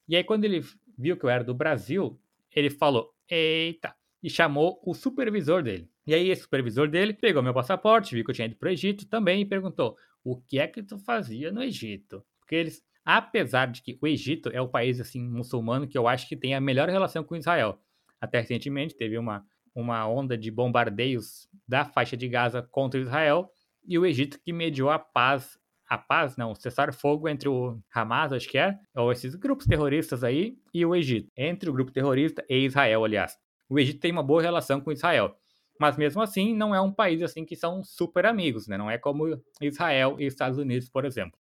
E 0.07 0.15
aí, 0.15 0.23
quando 0.23 0.45
ele 0.45 0.63
viu 0.97 1.17
que 1.17 1.23
eu 1.23 1.29
era 1.29 1.43
do 1.43 1.53
Brasil, 1.53 2.19
ele 2.55 2.69
falou: 2.69 3.13
Eita! 3.29 3.95
E 4.21 4.29
chamou 4.29 4.81
o 4.85 4.93
supervisor 4.93 5.63
dele. 5.63 5.89
E 6.05 6.13
aí, 6.13 6.29
esse 6.29 6.43
supervisor 6.43 6.89
dele 6.89 7.13
pegou 7.13 7.43
meu 7.43 7.53
passaporte, 7.53 8.15
viu 8.15 8.23
que 8.23 8.31
eu 8.31 8.35
tinha 8.35 8.47
ido 8.47 8.55
para 8.55 8.69
o 8.69 8.71
Egito 8.71 9.07
também 9.07 9.41
e 9.41 9.45
perguntou: 9.45 9.95
O 10.23 10.41
que 10.41 10.59
é 10.59 10.67
que 10.67 10.81
tu 10.81 10.97
fazia 10.99 11.51
no 11.51 11.61
Egito? 11.61 12.23
Porque 12.39 12.55
eles, 12.55 12.83
apesar 13.05 13.67
de 13.67 13.81
que 13.81 13.97
o 14.01 14.07
Egito 14.07 14.49
é 14.49 14.61
o 14.61 14.67
país 14.67 14.99
assim 14.99 15.21
muçulmano 15.21 15.87
que 15.87 15.97
eu 15.97 16.07
acho 16.07 16.27
que 16.27 16.35
tem 16.35 16.55
a 16.55 16.61
melhor 16.61 16.89
relação 16.89 17.23
com 17.23 17.35
Israel. 17.35 17.79
Até 18.19 18.39
recentemente 18.39 18.95
teve 18.95 19.17
uma, 19.17 19.45
uma 19.73 20.07
onda 20.07 20.37
de 20.37 20.51
bombardeios 20.51 21.47
da 21.67 21.85
faixa 21.85 22.17
de 22.17 22.27
Gaza 22.27 22.61
contra 22.61 22.99
Israel 22.99 23.49
e 23.87 23.97
o 23.97 24.05
Egito 24.05 24.39
que 24.43 24.51
mediou 24.51 24.89
a 24.89 24.99
paz 24.99 25.57
a 25.89 25.97
paz, 25.97 26.37
não, 26.37 26.53
cessar 26.53 26.93
fogo 26.93 27.27
entre 27.27 27.49
o 27.49 27.81
Hamas, 27.91 28.31
acho 28.31 28.47
que 28.47 28.59
é, 28.59 28.77
ou 28.95 29.11
esses 29.11 29.33
grupos 29.33 29.65
terroristas 29.65 30.23
aí, 30.23 30.55
e 30.71 30.85
o 30.85 30.95
Egito. 30.95 31.31
Entre 31.35 31.67
o 31.67 31.73
grupo 31.73 31.91
terrorista 31.91 32.45
e 32.47 32.65
Israel, 32.65 33.03
aliás. 33.03 33.35
O 33.67 33.79
Egito 33.79 33.99
tem 33.99 34.11
uma 34.11 34.21
boa 34.21 34.41
relação 34.41 34.79
com 34.79 34.91
Israel. 34.91 35.35
Mas 35.79 35.97
mesmo 35.97 36.21
assim, 36.21 36.53
não 36.53 36.75
é 36.75 36.79
um 36.79 36.91
país 36.91 37.23
assim 37.23 37.43
que 37.43 37.55
são 37.55 37.83
super 37.83 38.25
amigos, 38.27 38.67
né? 38.67 38.77
Não 38.77 38.91
é 38.91 38.97
como 38.97 39.41
Israel 39.61 40.17
e 40.19 40.25
Estados 40.25 40.59
Unidos, 40.59 40.89
por 40.89 41.05
exemplo. 41.05 41.39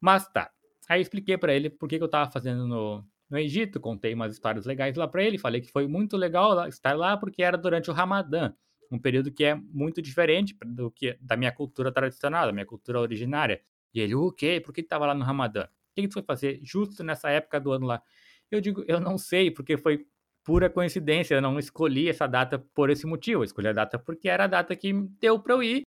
Mas 0.00 0.28
tá. 0.28 0.50
Aí 0.88 1.00
expliquei 1.00 1.36
para 1.36 1.52
ele 1.52 1.68
por 1.68 1.88
que, 1.88 1.98
que 1.98 2.04
eu 2.04 2.08
tava 2.08 2.30
fazendo 2.30 2.68
no, 2.68 3.04
no 3.28 3.38
Egito, 3.38 3.80
contei 3.80 4.14
umas 4.14 4.32
histórias 4.32 4.64
legais 4.64 4.94
lá 4.96 5.08
para 5.08 5.24
ele, 5.24 5.38
falei 5.38 5.60
que 5.60 5.72
foi 5.72 5.88
muito 5.88 6.16
legal 6.16 6.68
estar 6.68 6.96
lá 6.96 7.16
porque 7.16 7.42
era 7.42 7.58
durante 7.58 7.90
o 7.90 7.94
Ramadã 7.94 8.52
um 8.90 8.98
período 8.98 9.32
que 9.32 9.44
é 9.44 9.54
muito 9.54 10.00
diferente 10.00 10.56
do 10.64 10.90
que 10.90 11.16
da 11.20 11.36
minha 11.36 11.52
cultura 11.52 11.92
tradicional, 11.92 12.46
da 12.46 12.52
minha 12.52 12.66
cultura 12.66 13.00
originária. 13.00 13.60
E 13.92 14.00
ele, 14.00 14.14
o 14.14 14.30
quê? 14.32 14.60
Por 14.64 14.72
que 14.74 14.80
estava 14.80 15.06
lá 15.06 15.14
no 15.14 15.24
Ramadã? 15.24 15.64
O 15.64 15.68
que, 15.94 16.08
tu 16.08 16.14
foi 16.14 16.22
fazer 16.22 16.60
justo 16.62 17.02
nessa 17.02 17.30
época 17.30 17.58
do 17.58 17.72
ano 17.72 17.86
lá? 17.86 18.02
Eu 18.50 18.60
digo, 18.60 18.84
eu 18.86 19.00
não 19.00 19.16
sei, 19.18 19.50
porque 19.50 19.76
foi 19.76 20.06
pura 20.44 20.70
coincidência, 20.70 21.34
eu 21.34 21.42
não 21.42 21.58
escolhi 21.58 22.08
essa 22.08 22.26
data 22.26 22.58
por 22.58 22.90
esse 22.90 23.06
motivo, 23.06 23.40
eu 23.40 23.44
escolhi 23.44 23.68
a 23.68 23.72
data 23.72 23.98
porque 23.98 24.28
era 24.28 24.44
a 24.44 24.46
data 24.46 24.76
que 24.76 24.92
deu 25.20 25.40
para 25.40 25.54
eu 25.54 25.62
ir, 25.62 25.82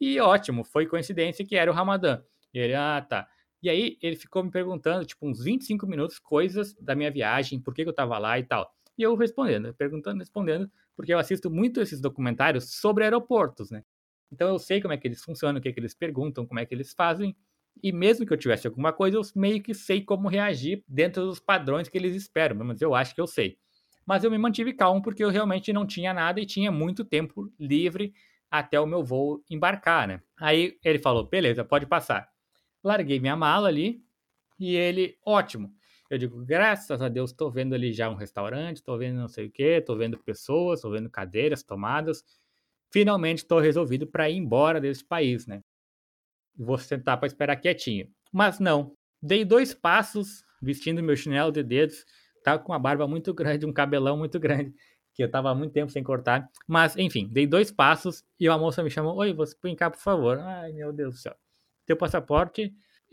e 0.00 0.20
ótimo, 0.20 0.64
foi 0.64 0.86
coincidência 0.86 1.44
que 1.44 1.56
era 1.56 1.70
o 1.70 1.74
Ramadã. 1.74 2.22
E 2.52 2.58
ele, 2.58 2.74
ah, 2.74 3.00
tá. 3.00 3.28
E 3.62 3.70
aí 3.70 3.98
ele 4.02 4.16
ficou 4.16 4.44
me 4.44 4.50
perguntando, 4.50 5.06
tipo, 5.06 5.26
uns 5.26 5.42
25 5.42 5.86
minutos, 5.86 6.18
coisas 6.18 6.74
da 6.74 6.94
minha 6.94 7.10
viagem, 7.10 7.60
por 7.60 7.74
que, 7.74 7.82
que 7.82 7.88
eu 7.88 7.94
tava 7.94 8.18
lá 8.18 8.38
e 8.38 8.44
tal. 8.44 8.70
E 8.96 9.02
eu 9.02 9.14
respondendo, 9.16 9.74
perguntando, 9.74 10.18
respondendo, 10.18 10.70
porque 10.96 11.12
eu 11.12 11.18
assisto 11.18 11.50
muito 11.50 11.80
esses 11.80 12.00
documentários 12.00 12.74
sobre 12.76 13.04
aeroportos, 13.04 13.70
né? 13.70 13.82
Então 14.32 14.48
eu 14.48 14.58
sei 14.58 14.80
como 14.80 14.94
é 14.94 14.96
que 14.96 15.06
eles 15.06 15.22
funcionam, 15.22 15.58
o 15.58 15.62
que, 15.62 15.68
é 15.68 15.72
que 15.72 15.80
eles 15.80 15.94
perguntam, 15.94 16.46
como 16.46 16.60
é 16.60 16.66
que 16.66 16.74
eles 16.74 16.92
fazem, 16.92 17.36
e 17.82 17.92
mesmo 17.92 18.24
que 18.26 18.32
eu 18.32 18.36
tivesse 18.36 18.66
alguma 18.66 18.92
coisa, 18.92 19.16
eu 19.16 19.22
meio 19.34 19.62
que 19.62 19.74
sei 19.74 20.02
como 20.02 20.28
reagir 20.28 20.82
dentro 20.88 21.24
dos 21.24 21.40
padrões 21.40 21.88
que 21.88 21.98
eles 21.98 22.14
esperam, 22.14 22.56
mas 22.64 22.80
eu 22.80 22.94
acho 22.94 23.14
que 23.14 23.20
eu 23.20 23.26
sei. 23.26 23.58
Mas 24.06 24.22
eu 24.22 24.30
me 24.30 24.38
mantive 24.38 24.72
calmo 24.74 25.02
porque 25.02 25.24
eu 25.24 25.30
realmente 25.30 25.72
não 25.72 25.86
tinha 25.86 26.12
nada 26.12 26.40
e 26.40 26.46
tinha 26.46 26.70
muito 26.70 27.04
tempo 27.04 27.50
livre 27.58 28.12
até 28.50 28.78
o 28.78 28.86
meu 28.86 29.02
voo 29.02 29.42
embarcar, 29.50 30.06
né? 30.06 30.20
Aí 30.38 30.78
ele 30.84 30.98
falou: 30.98 31.26
beleza, 31.28 31.64
pode 31.64 31.86
passar. 31.86 32.28
Larguei 32.82 33.18
minha 33.18 33.34
mala 33.36 33.68
ali 33.68 34.02
e 34.58 34.76
ele, 34.76 35.16
ótimo. 35.24 35.72
Eu 36.14 36.18
digo, 36.18 36.44
graças 36.44 37.02
a 37.02 37.08
Deus, 37.08 37.30
estou 37.30 37.50
vendo 37.50 37.74
ali 37.74 37.92
já 37.92 38.08
um 38.08 38.14
restaurante, 38.14 38.76
estou 38.76 38.96
vendo 38.96 39.18
não 39.18 39.26
sei 39.26 39.46
o 39.46 39.50
que, 39.50 39.64
estou 39.64 39.96
vendo 39.96 40.16
pessoas, 40.16 40.78
estou 40.78 40.92
vendo 40.92 41.10
cadeiras 41.10 41.64
tomadas. 41.64 42.24
Finalmente 42.92 43.38
estou 43.38 43.58
resolvido 43.58 44.06
para 44.06 44.30
ir 44.30 44.36
embora 44.36 44.80
desse 44.80 45.04
país, 45.04 45.44
né? 45.48 45.60
Vou 46.56 46.78
sentar 46.78 47.18
para 47.18 47.26
esperar 47.26 47.56
quietinho. 47.56 48.08
Mas 48.32 48.60
não. 48.60 48.96
Dei 49.20 49.44
dois 49.44 49.74
passos, 49.74 50.44
vestindo 50.62 51.02
meu 51.02 51.16
chinelo 51.16 51.50
de 51.50 51.64
dedos. 51.64 52.04
Tava 52.44 52.62
com 52.62 52.70
uma 52.70 52.78
barba 52.78 53.08
muito 53.08 53.34
grande, 53.34 53.66
um 53.66 53.72
cabelão 53.72 54.16
muito 54.16 54.38
grande, 54.38 54.72
que 55.14 55.24
eu 55.24 55.28
tava 55.28 55.50
há 55.50 55.54
muito 55.54 55.72
tempo 55.72 55.90
sem 55.90 56.04
cortar. 56.04 56.48
Mas, 56.64 56.96
enfim, 56.96 57.28
dei 57.32 57.44
dois 57.44 57.72
passos 57.72 58.24
e 58.38 58.46
a 58.46 58.56
moça 58.56 58.84
me 58.84 58.90
chamou: 58.90 59.16
Oi, 59.16 59.32
você 59.32 59.56
põe 59.60 59.74
cá, 59.74 59.90
por 59.90 59.98
favor. 59.98 60.38
Ai, 60.38 60.72
meu 60.72 60.92
Deus 60.92 61.14
do 61.14 61.20
céu. 61.20 61.34
Teu 61.84 61.96
passaporte 61.96 62.72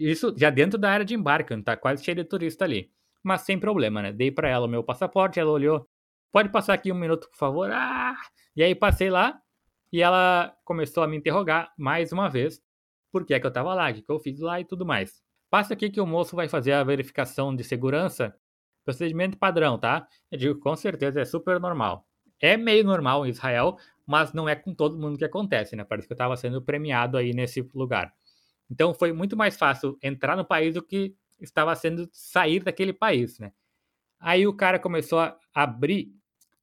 isso 0.10 0.34
já 0.38 0.50
dentro 0.50 0.80
da 0.80 0.92
área 0.92 1.06
de 1.06 1.14
embarque, 1.14 1.60
tá 1.62 1.76
quase 1.78 2.04
cheio 2.04 2.16
de 2.16 2.24
turista 2.24 2.66
ali. 2.66 2.92
Mas 3.24 3.42
sem 3.42 3.60
problema, 3.60 4.02
né? 4.02 4.12
Dei 4.12 4.32
para 4.32 4.50
ela 4.50 4.66
o 4.66 4.70
meu 4.70 4.84
passaporte, 4.84 5.40
ela 5.40 5.52
olhou. 5.52 5.88
pode 6.32 6.50
passar 6.50 6.74
aqui 6.74 6.92
um 6.92 6.96
minuto, 6.96 7.30
por 7.30 7.38
favor? 7.38 7.72
Ah! 7.72 8.16
E 8.56 8.64
aí 8.64 8.74
passei 8.76 9.10
lá 9.10 9.40
e 9.92 10.02
ela 10.02 10.56
começou 10.66 11.04
a 11.04 11.08
me 11.08 11.18
interrogar 11.18 11.72
mais 11.78 12.12
uma 12.12 12.30
vez. 12.30 12.62
Por 13.12 13.26
que 13.26 13.34
é 13.34 13.40
que 13.40 13.46
eu 13.46 13.52
tava 13.52 13.74
lá? 13.74 13.92
O 13.92 13.94
que, 13.94 14.02
que 14.02 14.12
eu 14.12 14.20
fiz 14.20 14.40
lá 14.40 14.60
e 14.60 14.66
tudo 14.66 14.86
mais. 14.86 15.22
Passa 15.50 15.74
aqui 15.74 15.90
que 15.90 16.00
o 16.00 16.08
moço 16.08 16.36
vai 16.36 16.48
fazer 16.48 16.72
a 16.72 16.84
verificação 16.84 17.56
de 17.56 17.64
segurança. 17.64 18.34
Procedimento 18.86 19.38
padrão, 19.38 19.78
tá? 19.78 20.08
Eu 20.32 20.38
digo, 20.38 20.60
com 20.60 20.76
certeza 20.76 21.22
é 21.22 21.26
super 21.26 21.60
normal. 21.60 22.08
É 22.40 22.58
meio 22.58 22.84
normal 22.84 23.26
em 23.26 23.30
Israel, 23.30 23.78
mas 24.08 24.34
não 24.34 24.50
é 24.50 24.56
com 24.56 24.74
todo 24.74 24.98
mundo 24.98 25.18
que 25.18 25.26
acontece, 25.26 25.76
né? 25.76 25.84
Parece 25.84 26.08
que 26.08 26.14
eu 26.14 26.16
estava 26.16 26.36
sendo 26.38 26.62
premiado 26.62 27.18
aí 27.18 27.34
nesse 27.34 27.62
lugar. 27.76 28.14
Então 28.72 28.94
foi 28.94 29.12
muito 29.12 29.36
mais 29.36 29.58
fácil 29.58 29.98
entrar 30.02 30.38
no 30.38 30.46
país 30.46 30.74
do 30.74 30.82
que 30.82 31.14
estava 31.42 31.76
sendo 31.76 32.10
sair 32.14 32.64
daquele 32.64 32.94
país, 32.94 33.38
né? 33.38 33.52
Aí 34.20 34.48
o 34.48 34.54
cara 34.56 34.80
começou 34.80 35.20
a 35.20 35.38
abrir 35.54 36.14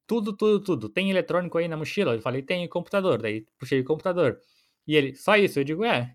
tudo, 0.07 0.35
tudo, 0.35 0.61
tudo. 0.61 0.89
Tem 0.89 1.11
eletrônico 1.11 1.59
aí 1.59 1.69
na 1.69 1.77
mochila? 1.77 2.15
Eu 2.15 2.23
falei, 2.23 2.43
tem 2.43 2.67
computador. 2.69 3.21
Daí 3.21 3.47
puxei 3.59 3.81
o 3.81 3.85
computador. 3.85 4.41
E 4.87 4.97
ele, 4.97 5.15
só 5.15 5.37
isso? 5.37 5.61
Eu 5.61 5.65
digo, 5.65 5.85
é. 5.85 6.15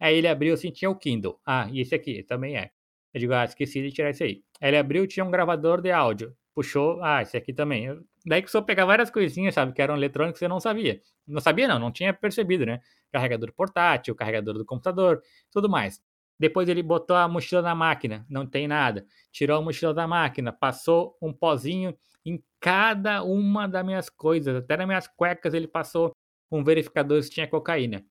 Aí 0.00 0.16
ele 0.16 0.28
abriu 0.28 0.54
assim, 0.54 0.70
tinha 0.72 0.90
o 0.90 0.96
Kindle. 0.96 1.40
Ah, 1.46 1.68
e 1.70 1.80
esse 1.80 1.94
aqui 1.94 2.22
também 2.24 2.56
é. 2.56 2.70
Eu 3.14 3.20
digo, 3.20 3.32
ah, 3.34 3.44
esqueci 3.44 3.82
de 3.82 3.92
tirar 3.92 4.10
esse 4.10 4.24
aí. 4.24 4.42
Aí 4.60 4.70
ele 4.70 4.78
abriu, 4.78 5.06
tinha 5.06 5.24
um 5.24 5.30
gravador 5.30 5.80
de 5.80 5.92
áudio. 5.92 6.34
Puxou, 6.54 7.02
ah, 7.02 7.22
esse 7.22 7.36
aqui 7.36 7.52
também. 7.52 7.86
Eu, 7.86 8.02
daí 8.26 8.42
começou 8.42 8.60
a 8.60 8.64
pegar 8.64 8.84
várias 8.86 9.10
coisinhas, 9.10 9.54
sabe, 9.54 9.72
que 9.72 9.80
eram 9.82 9.96
eletrônicos 9.96 10.38
que 10.38 10.44
eu 10.44 10.48
não 10.48 10.60
sabia. 10.60 11.00
Não 11.26 11.40
sabia 11.40 11.68
não, 11.68 11.78
não 11.78 11.92
tinha 11.92 12.12
percebido, 12.12 12.66
né? 12.66 12.80
Carregador 13.12 13.52
portátil, 13.52 14.14
carregador 14.14 14.54
do 14.54 14.64
computador, 14.64 15.22
tudo 15.50 15.68
mais. 15.68 16.02
Depois 16.38 16.68
ele 16.68 16.82
botou 16.82 17.16
a 17.16 17.26
mochila 17.26 17.62
na 17.62 17.74
máquina, 17.74 18.24
não 18.28 18.46
tem 18.46 18.68
nada. 18.68 19.04
Tirou 19.32 19.58
a 19.58 19.62
mochila 19.62 19.92
da 19.92 20.06
máquina, 20.06 20.52
passou 20.52 21.16
um 21.20 21.32
pozinho 21.32 21.96
em 22.24 22.42
cada 22.60 23.22
uma 23.24 23.66
das 23.66 23.84
minhas 23.84 24.08
coisas, 24.08 24.54
até 24.56 24.76
nas 24.76 24.86
minhas 24.86 25.08
cuecas 25.08 25.54
ele 25.54 25.66
passou 25.66 26.12
um 26.50 26.62
verificador 26.62 27.22
se 27.22 27.30
tinha 27.30 27.46
cocaína. 27.48 28.04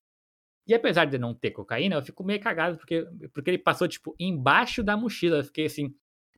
E 0.66 0.74
apesar 0.74 1.06
de 1.06 1.16
não 1.16 1.34
ter 1.34 1.50
cocaína, 1.50 1.96
eu 1.96 2.02
fico 2.02 2.22
meio 2.22 2.40
cagado 2.40 2.76
porque, 2.76 3.06
porque 3.32 3.50
ele 3.50 3.58
passou, 3.58 3.88
tipo, 3.88 4.14
embaixo 4.20 4.82
da 4.82 4.96
mochila. 4.96 5.38
Eu 5.38 5.44
fiquei 5.44 5.64
assim, 5.64 5.94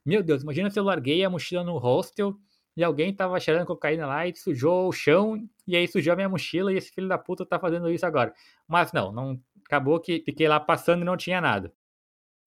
meu 0.07 0.23
Deus, 0.23 0.43
imagina 0.43 0.71
se 0.71 0.79
eu 0.79 0.85
larguei 0.85 1.25
a 1.25 1.31
mochila 1.31 1.65
no 1.65 1.77
hostel 1.79 2.37
e 2.77 2.85
alguém 2.85 3.15
tava 3.15 3.39
cheirando 3.41 3.67
cocaína 3.67 4.07
lá 4.07 4.27
e 4.27 4.35
sujou 4.35 4.89
o 4.89 4.93
chão 4.93 5.37
e 5.67 5.77
aí 5.77 5.87
sujou 5.89 6.13
a 6.13 6.17
minha 6.17 6.29
mochila 6.29 6.73
e 6.73 6.77
esse 6.77 6.91
filho 6.91 7.09
da 7.09 7.19
puta 7.19 7.45
tá 7.45 7.59
fazendo 7.59 7.91
isso 7.91 8.07
agora. 8.07 8.33
Mas 8.67 8.93
não, 8.93 9.13
não 9.13 9.41
acabou 9.67 10.01
que 10.01 10.23
fiquei 10.25 10.49
lá 10.49 10.59
passando 10.61 11.03
e 11.03 11.05
não 11.05 11.17
tinha 11.17 11.41
nada. 11.41 11.73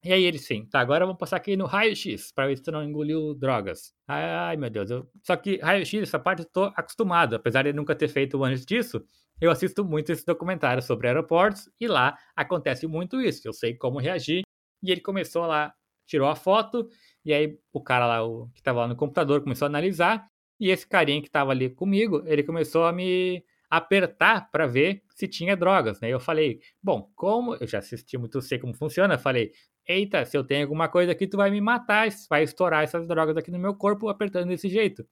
E 0.03 0.11
aí 0.11 0.23
ele 0.23 0.37
sim, 0.37 0.65
tá, 0.65 0.81
agora 0.81 1.05
vamos 1.05 1.17
passar 1.17 1.37
aqui 1.37 1.55
no 1.55 1.65
raio-x, 1.65 2.33
para 2.33 2.47
ver 2.47 2.57
se 2.57 2.63
tu 2.63 2.73
não 2.73 2.83
engoliu 2.83 3.33
drogas. 3.33 3.93
Ai, 4.05 4.57
meu 4.57 4.69
Deus, 4.69 4.91
eu... 4.91 5.09
só 5.23 5.33
que 5.37 5.57
raio-x, 5.59 6.03
essa 6.03 6.19
parte 6.19 6.41
eu 6.41 6.49
tô 6.49 6.63
acostumado, 6.75 7.35
apesar 7.37 7.63
de 7.63 7.71
nunca 7.71 7.95
ter 7.95 8.09
feito 8.09 8.43
antes 8.43 8.65
disso, 8.65 9.01
eu 9.39 9.49
assisto 9.49 9.83
muito 9.85 10.11
esse 10.11 10.25
documentário 10.25 10.83
sobre 10.83 11.07
aeroportos 11.07 11.69
e 11.79 11.87
lá 11.87 12.17
acontece 12.35 12.85
muito 12.85 13.21
isso, 13.21 13.47
eu 13.47 13.53
sei 13.53 13.75
como 13.75 13.97
reagir. 13.97 14.41
E 14.81 14.91
ele 14.91 14.99
começou 14.99 15.45
lá, 15.45 15.73
tirou 16.05 16.27
a 16.27 16.35
foto, 16.35 16.87
e 17.25 17.33
aí 17.33 17.57
o 17.71 17.81
cara 17.81 18.05
lá, 18.05 18.25
o, 18.25 18.49
que 18.53 18.61
tava 18.61 18.81
lá 18.81 18.87
no 18.87 18.95
computador, 18.95 19.41
começou 19.41 19.65
a 19.65 19.69
analisar, 19.69 20.27
e 20.59 20.69
esse 20.69 20.87
carinha 20.87 21.21
que 21.21 21.29
tava 21.29 21.51
ali 21.51 21.69
comigo, 21.69 22.23
ele 22.25 22.43
começou 22.43 22.85
a 22.85 22.93
me 22.93 23.43
apertar 23.69 24.51
para 24.51 24.67
ver 24.67 25.01
se 25.09 25.27
tinha 25.27 25.57
drogas, 25.57 25.99
né? 25.99 26.09
Eu 26.09 26.19
falei, 26.19 26.59
bom, 26.81 27.09
como 27.15 27.55
eu 27.55 27.67
já 27.67 27.79
assisti 27.79 28.17
muito, 28.17 28.39
sei 28.41 28.59
como 28.59 28.73
funciona, 28.73 29.17
falei, 29.17 29.51
eita, 29.87 30.23
se 30.25 30.37
eu 30.37 30.43
tenho 30.43 30.63
alguma 30.63 30.87
coisa 30.87 31.11
aqui, 31.11 31.27
tu 31.27 31.37
vai 31.37 31.49
me 31.49 31.59
matar, 31.59 32.07
vai 32.29 32.43
estourar 32.43 32.83
essas 32.83 33.07
drogas 33.07 33.35
aqui 33.35 33.51
no 33.51 33.59
meu 33.59 33.73
corpo 33.73 34.09
apertando 34.09 34.49
desse 34.49 34.69
jeito. 34.69 35.05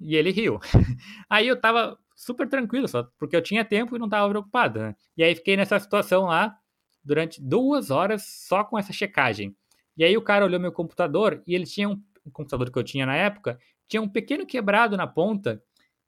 E 0.00 0.16
ele 0.16 0.30
riu. 0.30 0.58
aí 1.30 1.46
eu 1.46 1.60
tava 1.60 1.98
super 2.16 2.48
tranquilo, 2.48 2.88
só 2.88 3.04
porque 3.18 3.36
eu 3.36 3.42
tinha 3.42 3.64
tempo 3.64 3.96
e 3.96 3.98
não 3.98 4.08
tava 4.08 4.28
preocupado, 4.28 4.80
né? 4.80 4.94
E 5.16 5.22
aí 5.22 5.34
fiquei 5.34 5.56
nessa 5.56 5.78
situação 5.78 6.24
lá 6.24 6.56
durante 7.04 7.40
duas 7.40 7.90
horas 7.90 8.24
só 8.26 8.64
com 8.64 8.78
essa 8.78 8.92
checagem. 8.92 9.56
E 9.98 10.04
aí 10.04 10.16
o 10.16 10.22
cara 10.22 10.44
olhou 10.46 10.60
meu 10.60 10.72
computador 10.72 11.42
e 11.46 11.54
ele 11.54 11.66
tinha 11.66 11.88
um, 11.88 12.02
um 12.26 12.30
computador 12.32 12.70
que 12.70 12.78
eu 12.78 12.84
tinha 12.84 13.04
na 13.04 13.16
época, 13.16 13.58
tinha 13.88 14.00
um 14.02 14.08
pequeno 14.08 14.46
quebrado 14.46 14.96
na 14.96 15.06
ponta 15.06 15.62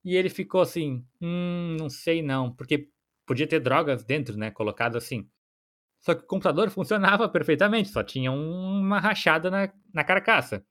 e 0.04 0.16
ele 0.16 0.30
ficou 0.30 0.60
assim, 0.62 1.04
hum, 1.20 1.76
não 1.78 1.90
sei 1.90 2.22
não, 2.22 2.52
porque 2.54 2.88
podia 3.26 3.46
ter 3.46 3.60
drogas 3.60 4.04
dentro, 4.04 4.36
né, 4.36 4.50
colocado 4.50 4.96
assim. 4.96 5.28
Só 6.00 6.14
que 6.14 6.24
o 6.24 6.26
computador 6.26 6.70
funcionava 6.72 7.28
perfeitamente, 7.28 7.90
só 7.90 8.02
tinha 8.02 8.32
uma 8.32 9.00
rachada 9.00 9.50
na, 9.50 9.72
na 9.92 10.04
carcaça. 10.04 10.64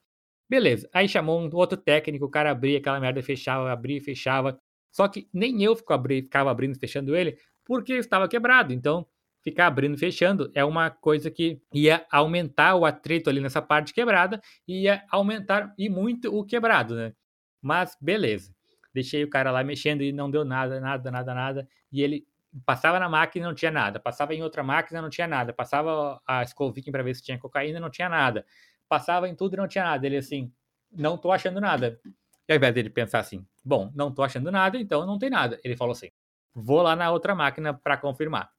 Beleza, 0.50 0.90
aí 0.94 1.08
chamou 1.10 1.42
um 1.42 1.50
outro 1.56 1.78
técnico, 1.78 2.26
o 2.26 2.30
cara 2.30 2.52
abria 2.52 2.80
aquela 2.80 3.00
merda, 3.00 3.22
fechava, 3.24 3.72
abria 3.72 3.98
e 3.98 4.02
fechava. 4.02 4.60
Só 4.92 5.08
que 5.08 5.30
nem 5.34 5.64
eu 5.64 5.76
ficava 5.76 6.52
abrindo 6.52 6.76
e 6.76 6.80
fechando 6.80 7.16
ele, 7.16 7.38
porque 7.66 7.94
estava 7.94 8.28
quebrado. 8.28 8.74
Então, 8.74 9.08
ficar 9.50 9.68
abrindo 9.68 9.96
e 9.96 10.00
fechando 10.00 10.52
é 10.54 10.64
uma 10.64 10.90
coisa 10.90 11.30
que 11.30 11.62
ia 11.74 12.06
aumentar 12.12 12.76
o 12.76 12.86
atrito 12.86 13.30
ali 13.30 13.40
nessa 13.40 13.62
parte 13.62 13.94
quebrada 13.94 14.42
e 14.68 14.84
ia 14.84 15.04
aumentar 15.10 15.74
e 15.78 15.90
muito 15.90 16.34
o 16.36 16.46
quebrado, 16.46 16.96
né? 16.96 17.14
Mas 17.62 17.98
beleza. 18.00 18.54
Deixei 18.94 19.24
o 19.24 19.30
cara 19.30 19.52
lá 19.52 19.64
mexendo 19.64 20.02
e 20.02 20.12
não 20.12 20.30
deu 20.32 20.44
nada, 20.44 20.80
nada, 20.80 21.12
nada, 21.12 21.34
nada. 21.34 21.68
E 21.92 22.02
ele 22.02 22.26
passava 22.66 23.00
na 23.00 23.08
máquina 23.08 23.46
e 23.46 23.48
não 23.48 23.56
tinha 23.56 23.72
nada. 23.72 24.00
Passava 24.00 24.34
em 24.34 24.42
outra 24.42 24.64
máquina 24.64 25.02
não 25.02 25.10
tinha 25.10 25.28
nada. 25.28 25.54
Passava 25.54 26.20
a 26.26 26.46
Scovin 26.46 26.92
para 26.92 27.04
ver 27.04 27.16
se 27.16 27.24
tinha 27.24 27.38
cocaína 27.38 27.80
não 27.80 27.90
tinha 27.90 28.10
nada. 28.10 28.46
Passava 28.88 29.30
em 29.30 29.36
tudo 29.36 29.54
e 29.54 29.58
não 29.58 29.68
tinha 29.68 29.84
nada. 29.84 30.06
Ele 30.06 30.18
assim, 30.18 30.52
não 30.92 31.18
tô 31.18 31.32
achando 31.32 31.62
nada. 31.62 32.00
E 32.48 32.52
ao 32.52 32.58
invés 32.58 32.74
dele 32.74 32.90
pensar 32.90 33.20
assim, 33.20 33.46
bom, 33.64 33.92
não 33.94 34.12
tô 34.12 34.24
achando 34.24 34.52
nada, 34.52 34.78
então 34.78 35.06
não 35.06 35.20
tem 35.20 35.30
nada. 35.30 35.60
Ele 35.64 35.76
falou 35.76 35.92
assim, 35.92 36.10
vou 36.54 36.82
lá 36.82 36.96
na 36.96 37.12
outra 37.12 37.36
máquina 37.36 37.74
para 37.74 37.96
confirmar. 37.96 38.50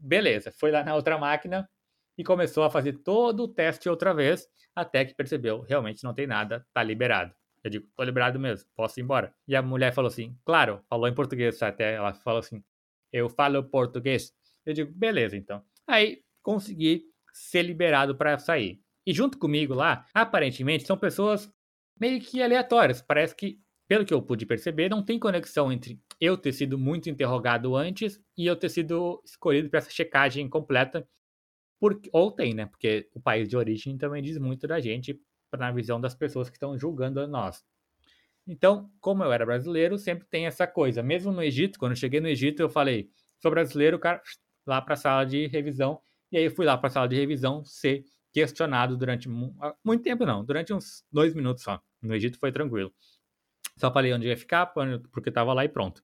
Beleza, 0.00 0.50
foi 0.52 0.70
lá 0.70 0.82
na 0.82 0.94
outra 0.94 1.18
máquina 1.18 1.68
e 2.16 2.24
começou 2.24 2.64
a 2.64 2.70
fazer 2.70 2.94
todo 3.04 3.44
o 3.44 3.48
teste 3.48 3.88
outra 3.88 4.14
vez, 4.14 4.48
até 4.74 5.04
que 5.04 5.14
percebeu, 5.14 5.60
realmente 5.60 6.02
não 6.02 6.14
tem 6.14 6.26
nada, 6.26 6.66
tá 6.72 6.82
liberado. 6.82 7.34
Eu 7.62 7.70
digo, 7.70 7.86
tô 7.94 8.02
liberado 8.02 8.40
mesmo, 8.40 8.68
posso 8.74 8.98
ir 8.98 9.02
embora. 9.02 9.34
E 9.46 9.54
a 9.54 9.60
mulher 9.60 9.92
falou 9.92 10.08
assim, 10.08 10.36
claro, 10.44 10.82
falou 10.88 11.06
em 11.06 11.14
português 11.14 11.62
até, 11.62 11.94
ela 11.94 12.14
falou 12.14 12.40
assim, 12.40 12.64
eu 13.12 13.28
falo 13.28 13.62
português. 13.62 14.32
Eu 14.64 14.72
digo, 14.72 14.92
beleza, 14.92 15.36
então. 15.36 15.62
Aí 15.86 16.22
consegui 16.42 17.04
ser 17.32 17.62
liberado 17.62 18.16
para 18.16 18.38
sair. 18.38 18.80
E 19.06 19.12
junto 19.12 19.38
comigo 19.38 19.74
lá, 19.74 20.06
aparentemente, 20.14 20.86
são 20.86 20.96
pessoas 20.96 21.52
meio 21.98 22.20
que 22.20 22.42
aleatórias. 22.42 23.02
Parece 23.02 23.34
que, 23.34 23.60
pelo 23.86 24.04
que 24.04 24.14
eu 24.14 24.22
pude 24.22 24.46
perceber, 24.46 24.88
não 24.88 25.02
tem 25.02 25.18
conexão 25.18 25.70
entre 25.70 26.00
eu 26.20 26.36
ter 26.36 26.52
sido 26.52 26.78
muito 26.78 27.08
interrogado 27.08 27.74
antes 27.74 28.20
e 28.36 28.46
eu 28.46 28.54
ter 28.54 28.68
sido 28.68 29.22
escolhido 29.24 29.70
para 29.70 29.78
essa 29.78 29.90
checagem 29.90 30.48
completa. 30.48 31.08
Porque, 31.80 32.10
ou 32.12 32.30
tem, 32.30 32.52
né? 32.52 32.66
Porque 32.66 33.08
o 33.14 33.20
país 33.20 33.48
de 33.48 33.56
origem 33.56 33.96
também 33.96 34.22
diz 34.22 34.36
muito 34.36 34.66
da 34.68 34.78
gente 34.80 35.18
na 35.56 35.72
visão 35.72 36.00
das 36.00 36.14
pessoas 36.14 36.50
que 36.50 36.56
estão 36.56 36.78
julgando 36.78 37.26
nós. 37.26 37.64
Então, 38.46 38.90
como 39.00 39.24
eu 39.24 39.32
era 39.32 39.46
brasileiro, 39.46 39.96
sempre 39.96 40.26
tem 40.28 40.46
essa 40.46 40.66
coisa. 40.66 41.02
Mesmo 41.02 41.32
no 41.32 41.42
Egito, 41.42 41.78
quando 41.78 41.92
eu 41.92 41.96
cheguei 41.96 42.20
no 42.20 42.28
Egito, 42.28 42.60
eu 42.60 42.68
falei, 42.68 43.10
sou 43.40 43.50
brasileiro, 43.50 43.98
cara, 43.98 44.22
lá 44.66 44.80
para 44.82 44.94
a 44.94 44.96
sala 44.96 45.24
de 45.24 45.46
revisão. 45.46 46.00
E 46.30 46.36
aí 46.36 46.44
eu 46.44 46.50
fui 46.50 46.66
lá 46.66 46.76
para 46.76 46.88
a 46.88 46.90
sala 46.90 47.08
de 47.08 47.16
revisão 47.16 47.64
ser 47.64 48.04
questionado 48.32 48.96
durante 48.96 49.28
muito 49.28 50.02
tempo, 50.02 50.24
não, 50.24 50.44
durante 50.44 50.72
uns 50.72 51.04
dois 51.10 51.34
minutos 51.34 51.64
só. 51.64 51.80
No 52.02 52.14
Egito 52.14 52.38
foi 52.38 52.52
tranquilo. 52.52 52.92
Só 53.76 53.92
falei 53.92 54.12
onde 54.12 54.28
ia 54.28 54.36
ficar, 54.36 54.66
porque 55.12 55.30
estava 55.30 55.52
lá 55.52 55.64
e 55.64 55.68
pronto. 55.68 56.02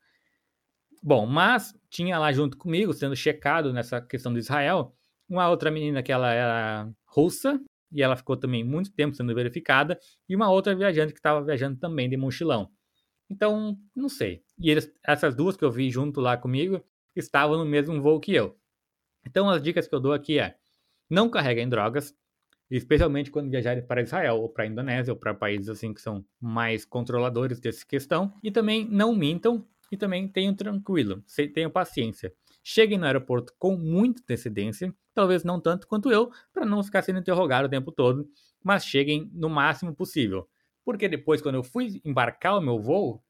Bom, 1.07 1.25
mas 1.25 1.73
tinha 1.89 2.19
lá 2.19 2.33
junto 2.33 2.57
comigo, 2.57 2.93
sendo 2.93 3.15
checado 3.15 3.73
nessa 3.73 4.01
questão 4.01 4.33
de 4.33 4.41
Israel, 4.41 4.93
uma 5.29 5.49
outra 5.49 5.71
menina 5.71 6.03
que 6.03 6.11
ela 6.11 6.33
era 6.33 6.93
russa, 7.07 7.61
e 7.93 8.03
ela 8.03 8.17
ficou 8.17 8.37
também 8.37 8.65
muito 8.65 8.91
tempo 8.91 9.15
sendo 9.15 9.33
verificada, 9.33 9.97
e 10.29 10.35
uma 10.35 10.51
outra 10.51 10.75
viajante 10.75 11.13
que 11.13 11.21
estava 11.21 11.45
viajando 11.45 11.79
também 11.79 12.11
de 12.11 12.17
mochilão. 12.17 12.73
Então, 13.31 13.79
não 13.95 14.09
sei. 14.09 14.43
E 14.59 14.69
eles, 14.69 14.93
essas 15.07 15.37
duas 15.37 15.57
que 15.57 15.65
eu 15.65 15.71
vi 15.71 15.93
junto 15.93 16.21
lá 16.21 16.37
comigo 16.37 16.85
estavam 17.15 17.57
no 17.57 17.65
mesmo 17.65 18.03
voo 18.03 18.19
que 18.19 18.35
eu. 18.35 18.59
Então, 19.25 19.49
as 19.49 19.63
dicas 19.63 19.87
que 19.87 19.95
eu 19.95 20.01
dou 20.01 20.13
aqui 20.13 20.41
é: 20.41 20.57
não 21.09 21.31
carreguem 21.31 21.69
drogas, 21.69 22.13
especialmente 22.69 23.31
quando 23.31 23.49
viajarem 23.49 23.87
para 23.87 24.03
Israel 24.03 24.39
ou 24.39 24.49
para 24.49 24.65
a 24.65 24.67
Indonésia 24.67 25.13
ou 25.13 25.21
para 25.21 25.33
países 25.33 25.69
assim 25.69 25.95
que 25.95 26.01
são 26.01 26.25
mais 26.41 26.85
controladores 26.85 27.61
dessa 27.61 27.87
questão. 27.87 28.35
E 28.43 28.51
também 28.51 28.85
não 28.89 29.15
mintam 29.15 29.65
e 29.91 29.97
também 29.97 30.29
tenham 30.29 30.55
tranquilo, 30.55 31.23
tenham 31.55 31.71
paciência. 31.71 32.33
Cheguem 32.63 32.99
no 32.99 33.07
aeroporto 33.07 33.53
com 33.59 33.77
muita 33.77 34.21
antecedência, 34.23 34.95
talvez 35.15 35.45
não 35.45 35.61
tanto 35.61 35.87
quanto 35.87 36.11
eu, 36.11 36.31
para 36.53 36.67
não 36.67 36.83
ficar 36.83 37.03
sendo 37.03 37.19
interrogado 37.21 37.67
o 37.67 37.71
tempo 37.71 37.93
todo, 37.93 38.29
mas 38.63 38.85
cheguem 38.85 39.31
no 39.33 39.49
máximo 39.49 39.95
possível. 39.95 40.49
Porque 40.85 41.09
depois, 41.09 41.41
quando 41.41 41.57
eu 41.57 41.65
fui 41.65 42.01
embarcar 42.05 42.59
o 42.59 42.61
meu 42.61 42.79
voo, 42.79 43.23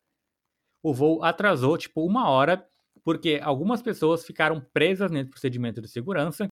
o 0.82 0.94
voo 0.94 1.22
atrasou 1.22 1.76
tipo 1.76 2.04
uma 2.04 2.28
hora, 2.28 2.66
porque 3.04 3.40
algumas 3.42 3.82
pessoas 3.82 4.24
ficaram 4.24 4.60
presas 4.72 5.10
nesse 5.10 5.30
procedimento 5.30 5.80
de 5.80 5.88
segurança. 5.88 6.48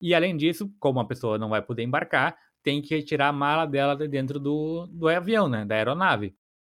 E 0.00 0.14
além 0.14 0.36
disso, 0.36 0.72
como 0.78 1.00
a 1.00 1.06
pessoa 1.06 1.38
não 1.38 1.48
vai 1.48 1.62
poder 1.62 1.82
embarcar, 1.82 2.36
tem 2.62 2.80
que 2.80 2.94
retirar 2.94 3.28
a 3.28 3.32
mala 3.32 3.66
dela 3.66 3.94
de 3.96 4.06
dentro 4.08 4.38
do, 4.38 4.86
do 4.86 5.08
avião, 5.08 5.48
né, 5.48 5.64
da 5.64 5.74
aeronave. 5.74 6.34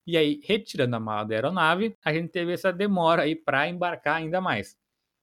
E 0.06 0.16
aí, 0.16 0.40
retirando 0.44 0.94
a 0.96 1.00
mala 1.00 1.24
da 1.24 1.34
aeronave, 1.34 1.96
a 2.04 2.12
gente 2.12 2.28
teve 2.28 2.52
essa 2.52 2.72
demora 2.72 3.22
aí 3.22 3.34
para 3.34 3.68
embarcar 3.68 4.16
ainda 4.16 4.40
mais. 4.40 4.78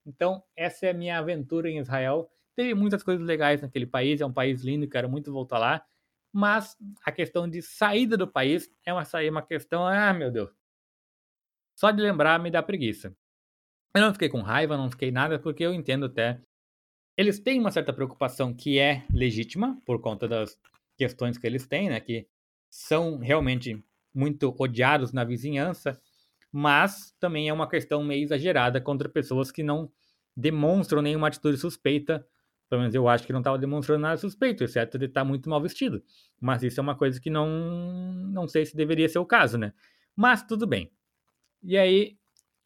Então, 0.05 0.43
essa 0.55 0.88
é 0.88 0.89
a 0.89 0.93
minha 0.93 1.19
aventura 1.19 1.69
em 1.69 1.77
Israel. 1.77 2.29
Teve 2.55 2.73
muitas 2.73 3.03
coisas 3.03 3.25
legais 3.25 3.61
naquele 3.61 3.85
país, 3.85 4.21
é 4.21 4.25
um 4.25 4.33
país 4.33 4.63
lindo, 4.63 4.89
quero 4.89 5.09
muito 5.09 5.31
voltar 5.31 5.59
lá. 5.59 5.85
Mas 6.33 6.75
a 7.05 7.11
questão 7.11 7.47
de 7.47 7.61
saída 7.61 8.17
do 8.17 8.27
país 8.27 8.71
é 8.85 8.91
uma, 8.93 9.03
uma 9.29 9.41
questão, 9.41 9.85
ah, 9.85 10.13
meu 10.13 10.31
Deus. 10.31 10.50
Só 11.75 11.91
de 11.91 12.01
lembrar 12.01 12.39
me 12.39 12.50
dá 12.50 12.63
preguiça. 12.63 13.15
Eu 13.93 14.01
não 14.01 14.13
fiquei 14.13 14.29
com 14.29 14.41
raiva, 14.41 14.77
não 14.77 14.89
fiquei 14.89 15.11
nada, 15.11 15.38
porque 15.38 15.63
eu 15.63 15.73
entendo 15.73 16.05
até. 16.05 16.41
Eles 17.17 17.39
têm 17.39 17.59
uma 17.59 17.71
certa 17.71 17.91
preocupação 17.91 18.53
que 18.53 18.79
é 18.79 19.05
legítima, 19.13 19.79
por 19.85 20.00
conta 20.00 20.27
das 20.27 20.57
questões 20.97 21.38
que 21.38 21.45
eles 21.45 21.67
têm, 21.67 21.89
né? 21.89 22.00
Que 22.00 22.27
são 22.69 23.17
realmente 23.17 23.83
muito 24.13 24.53
odiados 24.60 25.13
na 25.13 25.24
vizinhança, 25.24 26.00
mas 26.51 27.15
também 27.20 27.48
é 27.48 27.53
uma 27.53 27.68
questão 27.68 28.03
meio 28.03 28.24
exagerada 28.24 28.82
contra 28.82 29.08
pessoas 29.08 29.51
que 29.51 29.63
não 29.63 29.89
demonstram 30.36 31.01
nenhuma 31.01 31.27
atitude 31.27 31.58
suspeita. 31.58 32.25
Pelo 32.70 32.82
menos 32.82 32.96
eu 32.96 33.08
acho 33.08 33.25
que 33.25 33.34
não 33.34 33.39
estava 33.39 33.58
demonstrando 33.58 34.01
nada 34.01 34.18
suspeito, 34.18 34.63
exceto 34.63 34.98
de 34.98 35.06
estar 35.06 35.22
tá 35.22 35.25
muito 35.25 35.50
mal 35.50 35.62
vestido. 35.62 36.03
Mas 36.39 36.63
isso 36.63 36.80
é 36.80 36.84
uma 36.84 36.96
coisa 36.96 37.20
que 37.20 37.30
não, 37.30 37.48
não 38.32 38.48
sei 38.48 38.65
se 38.65 38.75
deveria 38.75 39.08
ser 39.10 39.20
o 39.20 39.25
caso, 39.25 39.58
né? 39.58 39.74
Mas 40.15 40.44
tudo 40.44 40.68
bem. 40.68 40.91
E 41.63 41.77
aí, 41.77 42.18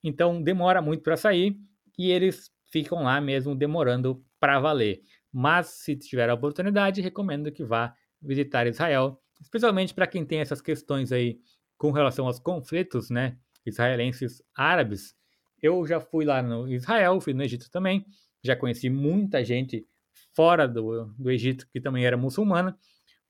então 0.03 0.41
demora 0.41 0.81
muito 0.81 1.03
para 1.03 1.17
sair 1.17 1.57
e 1.97 2.11
eles 2.11 2.51
ficam 2.71 3.03
lá 3.03 3.19
mesmo 3.19 3.55
demorando 3.55 4.23
para 4.39 4.59
valer. 4.59 5.01
Mas 5.31 5.67
se 5.67 5.95
tiver 5.95 6.29
a 6.29 6.33
oportunidade, 6.33 7.01
recomendo 7.01 7.51
que 7.51 7.63
vá 7.63 7.93
visitar 8.21 8.67
Israel, 8.67 9.21
especialmente 9.41 9.93
para 9.93 10.07
quem 10.07 10.25
tem 10.25 10.39
essas 10.39 10.61
questões 10.61 11.11
aí 11.11 11.39
com 11.77 11.91
relação 11.91 12.27
aos 12.27 12.39
conflitos, 12.39 13.09
né, 13.09 13.37
israelenses 13.65 14.41
árabes. 14.55 15.15
Eu 15.61 15.85
já 15.85 15.99
fui 15.99 16.25
lá 16.25 16.41
no 16.41 16.67
Israel, 16.67 17.19
fui 17.19 17.33
no 17.33 17.43
Egito 17.43 17.69
também, 17.69 18.05
já 18.43 18.55
conheci 18.55 18.89
muita 18.89 19.43
gente 19.43 19.87
fora 20.33 20.67
do, 20.67 21.05
do 21.17 21.31
Egito 21.31 21.67
que 21.71 21.81
também 21.81 22.05
era 22.05 22.17
muçulmana, 22.17 22.77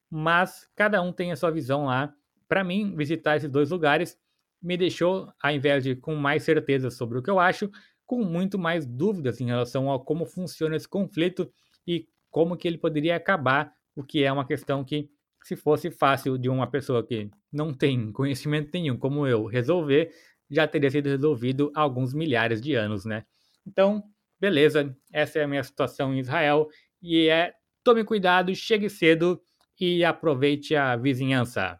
mas 0.09 0.67
cada 0.75 1.01
um 1.01 1.11
tem 1.11 1.31
a 1.31 1.35
sua 1.35 1.51
visão 1.51 1.85
lá. 1.85 2.13
Para 2.47 2.63
mim, 2.63 2.95
visitar 2.95 3.37
esses 3.37 3.49
dois 3.49 3.71
lugares 3.71 4.17
me 4.61 4.77
deixou, 4.77 5.31
ao 5.41 5.51
invés 5.51 5.83
de 5.83 5.95
com 5.95 6.15
mais 6.15 6.43
certeza 6.43 6.89
sobre 6.89 7.17
o 7.17 7.23
que 7.23 7.29
eu 7.29 7.39
acho, 7.39 7.69
com 8.05 8.23
muito 8.23 8.57
mais 8.57 8.85
dúvidas 8.85 9.41
em 9.41 9.45
relação 9.45 9.91
a 9.91 10.03
como 10.03 10.25
funciona 10.25 10.75
esse 10.75 10.87
conflito 10.87 11.51
e 11.87 12.07
como 12.29 12.57
que 12.57 12.67
ele 12.67 12.77
poderia 12.77 13.15
acabar, 13.15 13.73
o 13.95 14.03
que 14.03 14.23
é 14.23 14.31
uma 14.31 14.45
questão 14.45 14.83
que, 14.83 15.09
se 15.45 15.55
fosse 15.55 15.91
fácil 15.91 16.39
de 16.39 16.49
uma 16.49 16.65
pessoa 16.65 17.05
que 17.05 17.29
não 17.53 17.71
tem 17.71 18.11
conhecimento 18.11 18.71
nenhum 18.73 18.97
como 18.97 19.27
eu 19.27 19.45
resolver, 19.45 20.11
já 20.49 20.67
teria 20.67 20.89
sido 20.89 21.07
resolvido 21.07 21.71
há 21.75 21.81
alguns 21.81 22.15
milhares 22.15 22.59
de 22.59 22.73
anos, 22.73 23.05
né? 23.05 23.23
Então, 23.63 24.03
beleza, 24.39 24.97
essa 25.13 25.37
é 25.37 25.43
a 25.43 25.47
minha 25.47 25.63
situação 25.63 26.15
em 26.15 26.19
Israel 26.19 26.67
e 26.99 27.29
é 27.29 27.53
tome 27.83 28.03
cuidado, 28.03 28.55
chegue 28.55 28.89
cedo 28.89 29.39
e 29.79 30.03
aproveite 30.03 30.75
a 30.75 30.95
vizinhança. 30.95 31.79